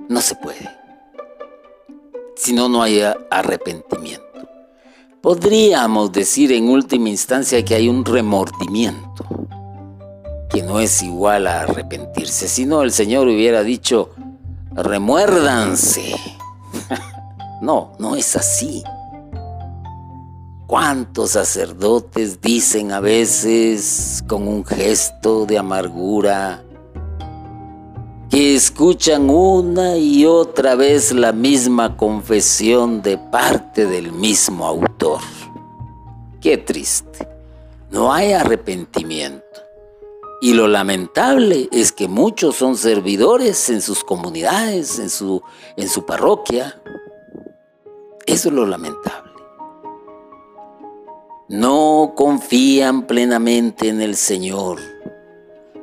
No 0.07 0.21
se 0.21 0.35
puede. 0.35 0.69
Si 2.35 2.53
no, 2.53 2.69
no 2.69 2.83
hay 2.83 3.01
arrepentimiento. 3.31 4.47
Podríamos 5.19 6.11
decir 6.11 6.51
en 6.51 6.69
última 6.69 7.09
instancia 7.09 7.65
que 7.65 7.73
hay 7.73 7.89
un 7.89 8.05
remordimiento, 8.05 9.25
que 10.47 10.61
no 10.61 10.79
es 10.79 11.01
igual 11.01 11.47
a 11.47 11.61
arrepentirse. 11.61 12.47
Si 12.47 12.67
no, 12.67 12.83
el 12.83 12.91
Señor 12.91 13.27
hubiera 13.27 13.63
dicho, 13.63 14.11
remuérdanse. 14.77 16.15
no, 17.61 17.93
no 17.99 18.15
es 18.15 18.35
así. 18.35 18.83
¿Cuántos 20.67 21.31
sacerdotes 21.31 22.41
dicen 22.41 22.91
a 22.91 22.99
veces 22.99 24.23
con 24.27 24.47
un 24.47 24.65
gesto 24.65 25.45
de 25.45 25.57
amargura 25.57 26.61
que 28.29 28.55
escuchan 28.55 29.29
una 29.29 29.95
y 29.95 30.25
otra 30.25 30.75
vez 30.75 31.13
la 31.13 31.31
misma 31.31 31.95
confesión 31.95 33.01
de 33.01 33.17
parte 33.17 33.85
del 33.85 34.11
mismo 34.11 34.65
autor? 34.65 35.21
Qué 36.41 36.57
triste. 36.57 37.27
No 37.89 38.13
hay 38.13 38.33
arrepentimiento. 38.33 39.46
Y 40.41 40.53
lo 40.53 40.67
lamentable 40.67 41.67
es 41.71 41.91
que 41.91 42.07
muchos 42.07 42.55
son 42.55 42.77
servidores 42.77 43.69
en 43.69 43.81
sus 43.81 44.03
comunidades, 44.03 44.99
en 44.99 45.09
su, 45.09 45.41
en 45.75 45.89
su 45.89 46.05
parroquia. 46.05 46.79
Eso 48.25 48.49
es 48.49 48.53
lo 48.53 48.65
lamentable 48.65 49.27
no 51.47 52.11
confían 52.15 53.07
plenamente 53.07 53.87
en 53.87 54.01
el 54.01 54.15
Señor, 54.15 54.79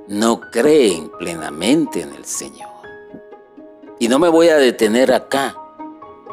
no 0.09 0.41
creen 0.51 1.11
plenamente 1.19 2.03
en 2.03 2.13
el 2.15 2.25
Señor. 2.27 2.69
Y 3.99 4.09
no 4.09 4.19
me 4.19 4.29
voy 4.29 4.49
a 4.49 4.57
detener 4.57 5.13
acá. 5.13 5.57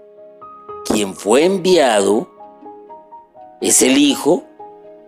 quien 0.97 1.15
fue 1.15 1.45
enviado 1.45 2.27
es 3.61 3.83
el 3.83 3.99
Hijo 3.99 4.45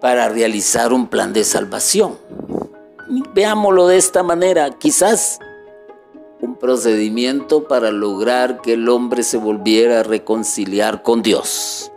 para 0.02 0.28
realizar 0.28 0.92
un 0.92 1.06
plan 1.06 1.32
de 1.32 1.44
salvación. 1.44 2.18
Veámoslo 3.32 3.86
de 3.86 3.96
esta 3.96 4.22
manera, 4.22 4.68
quizás 4.78 5.38
un 6.42 6.56
procedimiento 6.56 7.66
para 7.68 7.90
lograr 7.90 8.60
que 8.60 8.74
el 8.74 8.86
hombre 8.90 9.22
se 9.22 9.38
volviera 9.38 10.00
a 10.00 10.02
reconciliar 10.02 11.02
con 11.02 11.22
Dios. 11.22 11.90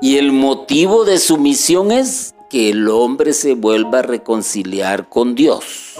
Y 0.00 0.16
el 0.16 0.32
motivo 0.32 1.04
de 1.04 1.18
su 1.18 1.36
misión 1.36 1.92
es 1.92 2.34
que 2.48 2.70
el 2.70 2.88
hombre 2.88 3.34
se 3.34 3.56
vuelva 3.56 3.98
a 3.98 4.02
reconciliar 4.02 5.10
con 5.10 5.34
Dios. 5.34 5.96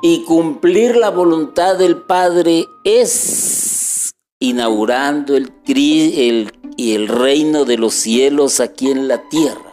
Y 0.00 0.24
cumplir 0.24 0.96
la 0.96 1.10
voluntad 1.10 1.76
del 1.76 1.98
Padre 1.98 2.64
es 2.84 3.79
inaugurando 4.40 5.36
el, 5.36 5.52
el, 5.66 6.52
el 6.76 7.08
reino 7.08 7.64
de 7.64 7.78
los 7.78 7.94
cielos 7.94 8.58
aquí 8.58 8.90
en 8.90 9.06
la 9.06 9.28
tierra, 9.28 9.72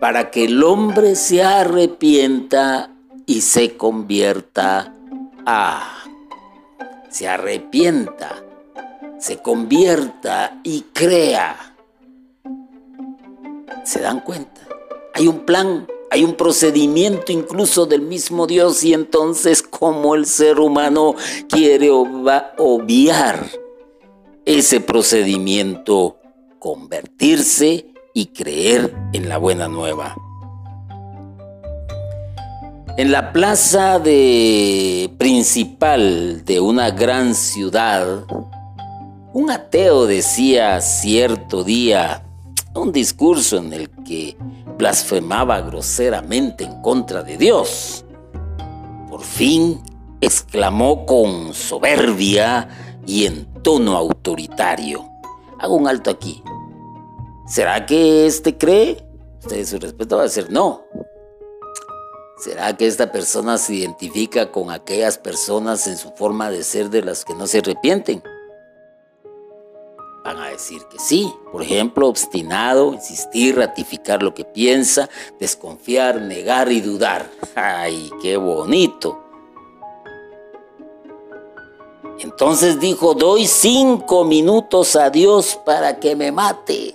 para 0.00 0.30
que 0.30 0.44
el 0.44 0.62
hombre 0.62 1.16
se 1.16 1.42
arrepienta 1.42 2.90
y 3.26 3.42
se 3.42 3.76
convierta 3.76 4.94
a... 5.44 6.04
se 7.10 7.28
arrepienta, 7.28 8.42
se 9.18 9.42
convierta 9.42 10.60
y 10.62 10.82
crea. 10.92 11.74
¿Se 13.84 14.00
dan 14.00 14.20
cuenta? 14.20 14.60
Hay 15.14 15.26
un 15.26 15.40
plan 15.40 15.86
hay 16.10 16.24
un 16.24 16.34
procedimiento 16.34 17.30
incluso 17.30 17.86
del 17.86 18.02
mismo 18.02 18.48
Dios 18.48 18.82
y 18.82 18.92
entonces 18.92 19.62
como 19.62 20.16
el 20.16 20.26
ser 20.26 20.58
humano 20.58 21.14
quiere 21.48 21.90
obviar 21.90 23.48
ese 24.44 24.80
procedimiento, 24.80 26.18
convertirse 26.58 27.86
y 28.12 28.26
creer 28.26 28.92
en 29.12 29.28
la 29.28 29.38
buena 29.38 29.68
nueva. 29.68 30.16
En 32.96 33.12
la 33.12 33.32
plaza 33.32 34.00
de 34.00 35.14
principal 35.16 36.44
de 36.44 36.58
una 36.58 36.90
gran 36.90 37.36
ciudad, 37.36 38.24
un 39.32 39.48
ateo 39.48 40.06
decía 40.06 40.80
cierto 40.80 41.62
día 41.62 42.24
un 42.74 42.92
discurso 42.92 43.58
en 43.58 43.72
el 43.72 43.90
que 44.04 44.36
blasfemaba 44.80 45.60
groseramente 45.60 46.64
en 46.64 46.80
contra 46.80 47.22
de 47.22 47.36
Dios. 47.36 48.02
Por 49.10 49.22
fin 49.22 49.82
exclamó 50.22 51.04
con 51.04 51.52
soberbia 51.52 52.66
y 53.06 53.26
en 53.26 53.44
tono 53.62 53.94
autoritario. 53.94 55.06
Hago 55.58 55.76
un 55.76 55.86
alto 55.86 56.08
aquí. 56.10 56.42
¿Será 57.46 57.84
que 57.84 58.24
éste 58.26 58.56
cree? 58.56 59.06
Usted 59.40 59.66
su 59.66 59.78
respeto 59.78 60.16
va 60.16 60.22
a 60.22 60.24
decir 60.24 60.46
no. 60.50 60.82
¿Será 62.38 62.74
que 62.74 62.86
esta 62.86 63.12
persona 63.12 63.58
se 63.58 63.74
identifica 63.74 64.50
con 64.50 64.70
aquellas 64.70 65.18
personas 65.18 65.86
en 65.88 65.98
su 65.98 66.10
forma 66.12 66.50
de 66.50 66.64
ser 66.64 66.88
de 66.88 67.02
las 67.02 67.26
que 67.26 67.34
no 67.34 67.46
se 67.46 67.58
arrepienten? 67.58 68.22
Decir 70.60 70.84
que 70.90 70.98
sí. 70.98 71.32
Por 71.50 71.62
ejemplo, 71.62 72.06
obstinado, 72.06 72.92
insistir, 72.92 73.56
ratificar 73.56 74.22
lo 74.22 74.34
que 74.34 74.44
piensa, 74.44 75.08
desconfiar, 75.38 76.20
negar 76.20 76.70
y 76.70 76.82
dudar. 76.82 77.30
¡Ay, 77.54 78.10
qué 78.20 78.36
bonito! 78.36 79.24
Entonces 82.18 82.78
dijo, 82.78 83.14
doy 83.14 83.46
cinco 83.46 84.24
minutos 84.24 84.96
a 84.96 85.08
Dios 85.08 85.58
para 85.64 85.98
que 85.98 86.14
me 86.14 86.30
mate. 86.30 86.92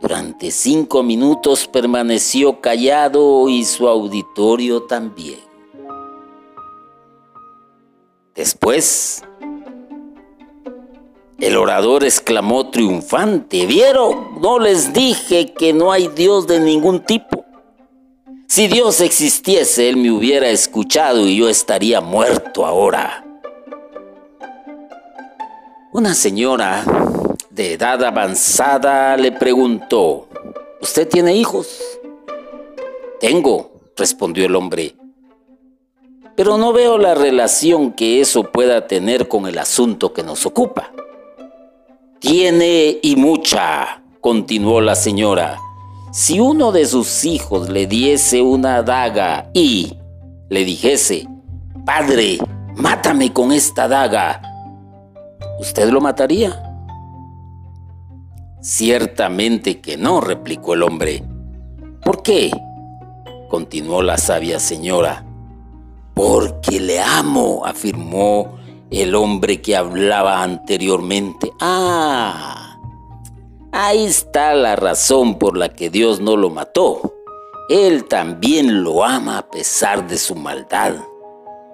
Durante 0.00 0.50
cinco 0.50 1.04
minutos 1.04 1.68
permaneció 1.68 2.60
callado 2.60 3.48
y 3.48 3.64
su 3.64 3.86
auditorio 3.86 4.82
también. 4.82 5.38
Después 8.34 9.22
el 11.42 11.56
orador 11.56 12.04
exclamó 12.04 12.70
triunfante, 12.70 13.66
¿vieron? 13.66 14.40
No 14.40 14.60
les 14.60 14.92
dije 14.92 15.52
que 15.52 15.72
no 15.72 15.90
hay 15.90 16.06
Dios 16.06 16.46
de 16.46 16.60
ningún 16.60 17.00
tipo. 17.00 17.44
Si 18.46 18.68
Dios 18.68 19.00
existiese, 19.00 19.88
Él 19.88 19.96
me 19.96 20.12
hubiera 20.12 20.48
escuchado 20.50 21.26
y 21.26 21.38
yo 21.38 21.48
estaría 21.48 22.00
muerto 22.00 22.64
ahora. 22.64 23.24
Una 25.90 26.14
señora 26.14 26.84
de 27.50 27.72
edad 27.72 28.04
avanzada 28.04 29.16
le 29.16 29.32
preguntó, 29.32 30.28
¿usted 30.80 31.08
tiene 31.08 31.34
hijos? 31.34 31.82
Tengo, 33.18 33.72
respondió 33.96 34.46
el 34.46 34.54
hombre, 34.54 34.94
pero 36.36 36.56
no 36.56 36.72
veo 36.72 36.98
la 36.98 37.16
relación 37.16 37.92
que 37.92 38.20
eso 38.20 38.44
pueda 38.44 38.86
tener 38.86 39.26
con 39.26 39.48
el 39.48 39.58
asunto 39.58 40.12
que 40.12 40.22
nos 40.22 40.46
ocupa. 40.46 40.92
Tiene 42.22 43.00
y 43.02 43.16
mucha, 43.16 44.00
continuó 44.20 44.80
la 44.80 44.94
señora. 44.94 45.58
Si 46.12 46.38
uno 46.38 46.70
de 46.70 46.86
sus 46.86 47.24
hijos 47.24 47.68
le 47.68 47.88
diese 47.88 48.40
una 48.42 48.84
daga 48.84 49.50
y 49.52 49.98
le 50.48 50.64
dijese, 50.64 51.26
Padre, 51.84 52.38
mátame 52.76 53.32
con 53.32 53.50
esta 53.50 53.88
daga, 53.88 54.40
¿usted 55.58 55.90
lo 55.90 56.00
mataría? 56.00 56.62
Ciertamente 58.60 59.80
que 59.80 59.96
no, 59.96 60.20
replicó 60.20 60.74
el 60.74 60.84
hombre. 60.84 61.24
¿Por 62.04 62.22
qué? 62.22 62.52
continuó 63.48 64.00
la 64.00 64.16
sabia 64.16 64.60
señora. 64.60 65.26
Porque 66.14 66.78
le 66.78 67.00
amo, 67.00 67.66
afirmó 67.66 68.61
el 68.92 69.14
hombre 69.14 69.62
que 69.62 69.74
hablaba 69.74 70.42
anteriormente. 70.42 71.50
Ah, 71.60 72.78
ahí 73.72 74.04
está 74.04 74.54
la 74.54 74.76
razón 74.76 75.38
por 75.38 75.56
la 75.56 75.70
que 75.70 75.88
Dios 75.88 76.20
no 76.20 76.36
lo 76.36 76.50
mató. 76.50 77.14
Él 77.68 78.04
también 78.04 78.84
lo 78.84 79.02
ama 79.02 79.38
a 79.38 79.50
pesar 79.50 80.06
de 80.06 80.18
su 80.18 80.34
maldad. 80.34 80.94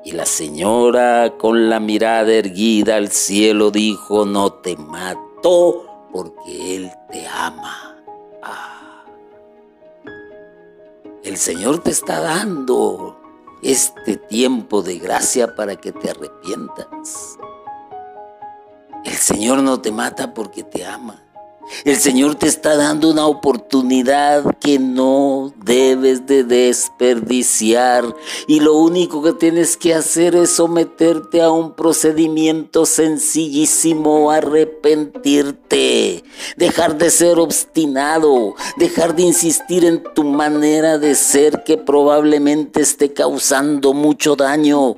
Y 0.05 0.13
la 0.13 0.27
señora 0.27 1.35
con 1.37 1.69
la 1.69 1.81
mirada 1.81 2.33
erguida 2.33 2.97
al 2.97 3.11
cielo 3.11 3.73
dijo, 3.73 4.25
no 4.25 4.53
te 4.53 4.77
mató 4.77 5.85
porque 6.13 6.77
Él 6.77 6.91
te 7.11 7.27
ama. 7.27 7.97
Ah. 8.43 9.05
El 11.25 11.37
Señor 11.37 11.81
te 11.81 11.91
está 11.91 12.21
dando 12.21 13.18
este 13.63 14.17
tiempo 14.17 14.83
de 14.83 14.99
gracia 14.99 15.55
para 15.55 15.77
que 15.77 15.93
te 15.93 16.11
arrepientas. 16.11 17.39
El 19.05 19.15
Señor 19.15 19.63
no 19.63 19.81
te 19.81 19.93
mata 19.93 20.35
porque 20.35 20.63
te 20.63 20.85
ama. 20.85 21.28
El 21.85 21.97
Señor 21.97 22.35
te 22.35 22.47
está 22.47 22.77
dando 22.77 23.11
una 23.11 23.27
oportunidad 23.27 24.57
que 24.59 24.79
no 24.79 25.53
debes 25.65 26.27
de 26.27 26.45
desperdiciar. 26.45 28.05
Y 28.47 28.61
lo 28.61 28.75
único 28.75 29.23
que 29.23 29.33
tienes 29.33 29.77
que 29.77 29.95
hacer 29.95 30.35
es 30.35 30.51
someterte 30.51 31.43
a 31.43 31.51
un 31.51 31.75
procedimiento 31.75 32.87
sencillísimo, 32.87 34.31
arrepentirte, 34.31 36.25
dejar 36.57 36.97
de 36.99 37.11
ser 37.11 37.39
obstinado, 37.39 38.55
dejar 38.77 39.15
de 39.15 39.23
insistir 39.23 39.85
en 39.85 40.03
tu 40.15 40.25
manera 40.25 40.99
de 40.99 41.15
ser 41.15 41.65
que 41.65 41.77
probablemente 41.77 42.81
esté 42.81 43.13
causando 43.13 43.93
mucho 43.93 44.37
daño, 44.37 44.97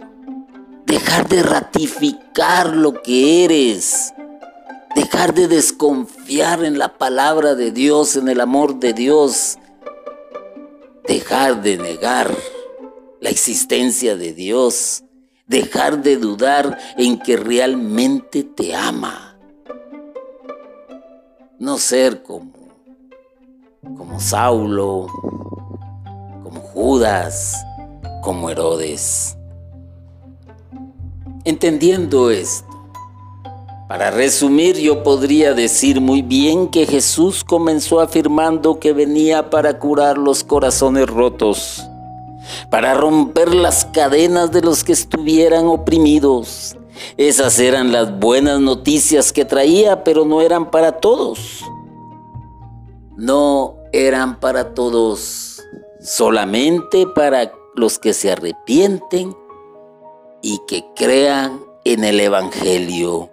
dejar 0.86 1.28
de 1.28 1.42
ratificar 1.42 2.74
lo 2.74 3.02
que 3.02 3.44
eres 3.44 4.12
dejar 4.94 5.34
de 5.34 5.48
desconfiar 5.48 6.64
en 6.64 6.78
la 6.78 6.98
palabra 6.98 7.54
de 7.54 7.70
Dios, 7.70 8.16
en 8.16 8.28
el 8.28 8.40
amor 8.40 8.80
de 8.80 8.92
Dios, 8.92 9.58
dejar 11.06 11.62
de 11.62 11.76
negar 11.76 12.34
la 13.20 13.30
existencia 13.30 14.16
de 14.16 14.32
Dios, 14.32 15.04
dejar 15.46 16.02
de 16.02 16.16
dudar 16.16 16.78
en 16.96 17.18
que 17.18 17.36
realmente 17.36 18.44
te 18.44 18.74
ama. 18.74 19.36
No 21.58 21.76
ser 21.76 22.22
como, 22.22 22.52
como 23.82 24.18
Saulo, 24.18 25.06
como 26.42 26.60
Judas, 26.60 27.56
como 28.22 28.48
Herodes. 28.48 29.36
Entendiendo 31.44 32.30
esto, 32.30 32.69
para 33.90 34.12
resumir, 34.12 34.76
yo 34.76 35.02
podría 35.02 35.52
decir 35.52 36.00
muy 36.00 36.22
bien 36.22 36.68
que 36.68 36.86
Jesús 36.86 37.42
comenzó 37.42 37.98
afirmando 37.98 38.78
que 38.78 38.92
venía 38.92 39.50
para 39.50 39.80
curar 39.80 40.16
los 40.16 40.44
corazones 40.44 41.08
rotos, 41.08 41.90
para 42.70 42.94
romper 42.94 43.52
las 43.52 43.86
cadenas 43.86 44.52
de 44.52 44.60
los 44.60 44.84
que 44.84 44.92
estuvieran 44.92 45.66
oprimidos. 45.66 46.76
Esas 47.16 47.58
eran 47.58 47.90
las 47.90 48.16
buenas 48.16 48.60
noticias 48.60 49.32
que 49.32 49.44
traía, 49.44 50.04
pero 50.04 50.24
no 50.24 50.40
eran 50.40 50.70
para 50.70 50.92
todos. 50.92 51.64
No 53.16 53.74
eran 53.92 54.38
para 54.38 54.72
todos, 54.72 55.64
solamente 56.00 57.08
para 57.08 57.50
los 57.74 57.98
que 57.98 58.14
se 58.14 58.30
arrepienten 58.30 59.36
y 60.42 60.60
que 60.68 60.84
crean 60.94 61.58
en 61.84 62.04
el 62.04 62.20
Evangelio 62.20 63.30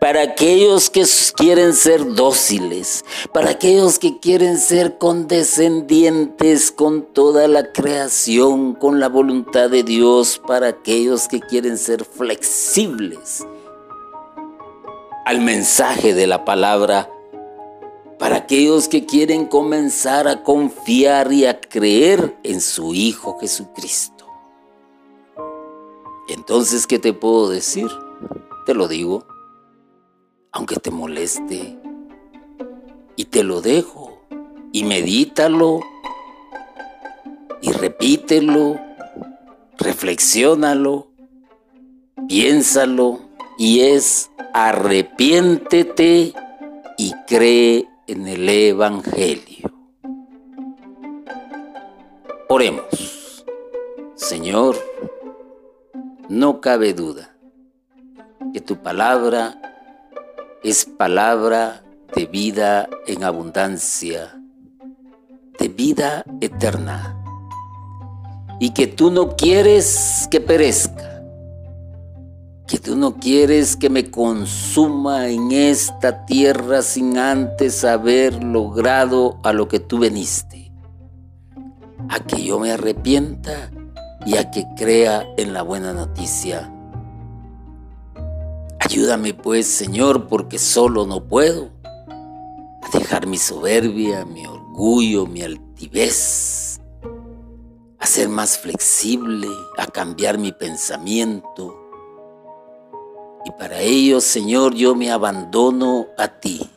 para 0.00 0.22
aquellos 0.22 0.90
que 0.90 1.04
quieren 1.36 1.74
ser 1.74 2.14
dóciles, 2.14 3.04
para 3.32 3.50
aquellos 3.50 3.98
que 3.98 4.18
quieren 4.18 4.58
ser 4.58 4.98
condescendientes 4.98 6.70
con 6.70 7.02
toda 7.02 7.48
la 7.48 7.72
creación, 7.72 8.74
con 8.74 9.00
la 9.00 9.08
voluntad 9.08 9.70
de 9.70 9.82
Dios, 9.82 10.40
para 10.46 10.68
aquellos 10.68 11.28
que 11.28 11.40
quieren 11.40 11.78
ser 11.78 12.04
flexibles 12.04 13.46
al 15.24 15.40
mensaje 15.40 16.14
de 16.14 16.26
la 16.26 16.44
palabra, 16.44 17.10
para 18.18 18.36
aquellos 18.36 18.88
que 18.88 19.06
quieren 19.06 19.46
comenzar 19.46 20.28
a 20.28 20.42
confiar 20.42 21.32
y 21.32 21.46
a 21.46 21.60
creer 21.60 22.36
en 22.42 22.60
su 22.60 22.94
Hijo 22.94 23.38
Jesucristo. 23.38 24.26
Entonces, 26.28 26.86
¿qué 26.86 26.98
te 26.98 27.12
puedo 27.12 27.48
decir? 27.48 27.88
Te 28.66 28.74
lo 28.74 28.88
digo 28.88 29.24
aunque 30.52 30.76
te 30.76 30.90
moleste. 30.90 31.78
Y 33.16 33.24
te 33.26 33.42
lo 33.42 33.60
dejo. 33.60 34.22
Y 34.72 34.84
medítalo. 34.84 35.80
Y 37.60 37.72
repítelo. 37.72 38.80
Reflexiónalo. 39.78 41.08
Piénsalo. 42.28 43.20
Y 43.58 43.80
es 43.80 44.30
arrepiéntete 44.52 46.32
y 46.96 47.12
cree 47.26 47.88
en 48.06 48.26
el 48.26 48.48
Evangelio. 48.48 49.70
Oremos. 52.48 53.44
Señor, 54.14 54.76
no 56.28 56.60
cabe 56.60 56.94
duda 56.94 57.36
que 58.52 58.60
tu 58.60 58.76
palabra 58.76 59.69
es 60.62 60.84
palabra 60.84 61.82
de 62.14 62.26
vida 62.26 62.88
en 63.06 63.24
abundancia, 63.24 64.38
de 65.58 65.68
vida 65.68 66.24
eterna, 66.40 67.16
y 68.58 68.70
que 68.70 68.86
tú 68.86 69.10
no 69.10 69.36
quieres 69.36 70.28
que 70.30 70.40
perezca, 70.40 71.22
que 72.66 72.78
tú 72.78 72.94
no 72.94 73.16
quieres 73.16 73.74
que 73.74 73.88
me 73.88 74.10
consuma 74.10 75.28
en 75.28 75.50
esta 75.50 76.26
tierra 76.26 76.82
sin 76.82 77.16
antes 77.16 77.82
haber 77.84 78.44
logrado 78.44 79.38
a 79.42 79.54
lo 79.54 79.66
que 79.66 79.80
tú 79.80 79.98
veniste, 79.98 80.70
a 82.10 82.20
que 82.20 82.44
yo 82.44 82.58
me 82.58 82.72
arrepienta 82.72 83.70
y 84.26 84.36
a 84.36 84.50
que 84.50 84.66
crea 84.76 85.26
en 85.38 85.54
la 85.54 85.62
buena 85.62 85.94
noticia 85.94 86.70
Ayúdame 88.90 89.34
pues, 89.34 89.68
Señor, 89.68 90.26
porque 90.26 90.58
solo 90.58 91.06
no 91.06 91.22
puedo. 91.22 91.70
A 92.08 92.88
dejar 92.92 93.24
mi 93.28 93.38
soberbia, 93.38 94.24
mi 94.24 94.44
orgullo, 94.46 95.26
mi 95.26 95.42
altivez. 95.42 96.80
A 98.00 98.06
ser 98.08 98.28
más 98.28 98.58
flexible, 98.58 99.46
a 99.78 99.86
cambiar 99.86 100.38
mi 100.38 100.50
pensamiento. 100.50 101.78
Y 103.44 103.52
para 103.52 103.78
ello, 103.78 104.20
Señor, 104.20 104.74
yo 104.74 104.96
me 104.96 105.12
abandono 105.12 106.08
a 106.18 106.26
ti, 106.26 106.68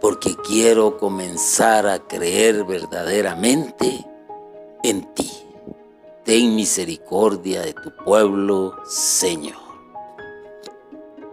porque 0.00 0.34
quiero 0.48 0.96
comenzar 0.96 1.86
a 1.86 1.98
creer 1.98 2.64
verdaderamente 2.64 4.02
en 4.82 5.12
ti. 5.12 5.30
Ten 6.24 6.56
misericordia 6.56 7.60
de 7.60 7.74
tu 7.74 7.94
pueblo, 8.02 8.74
Señor. 8.86 9.63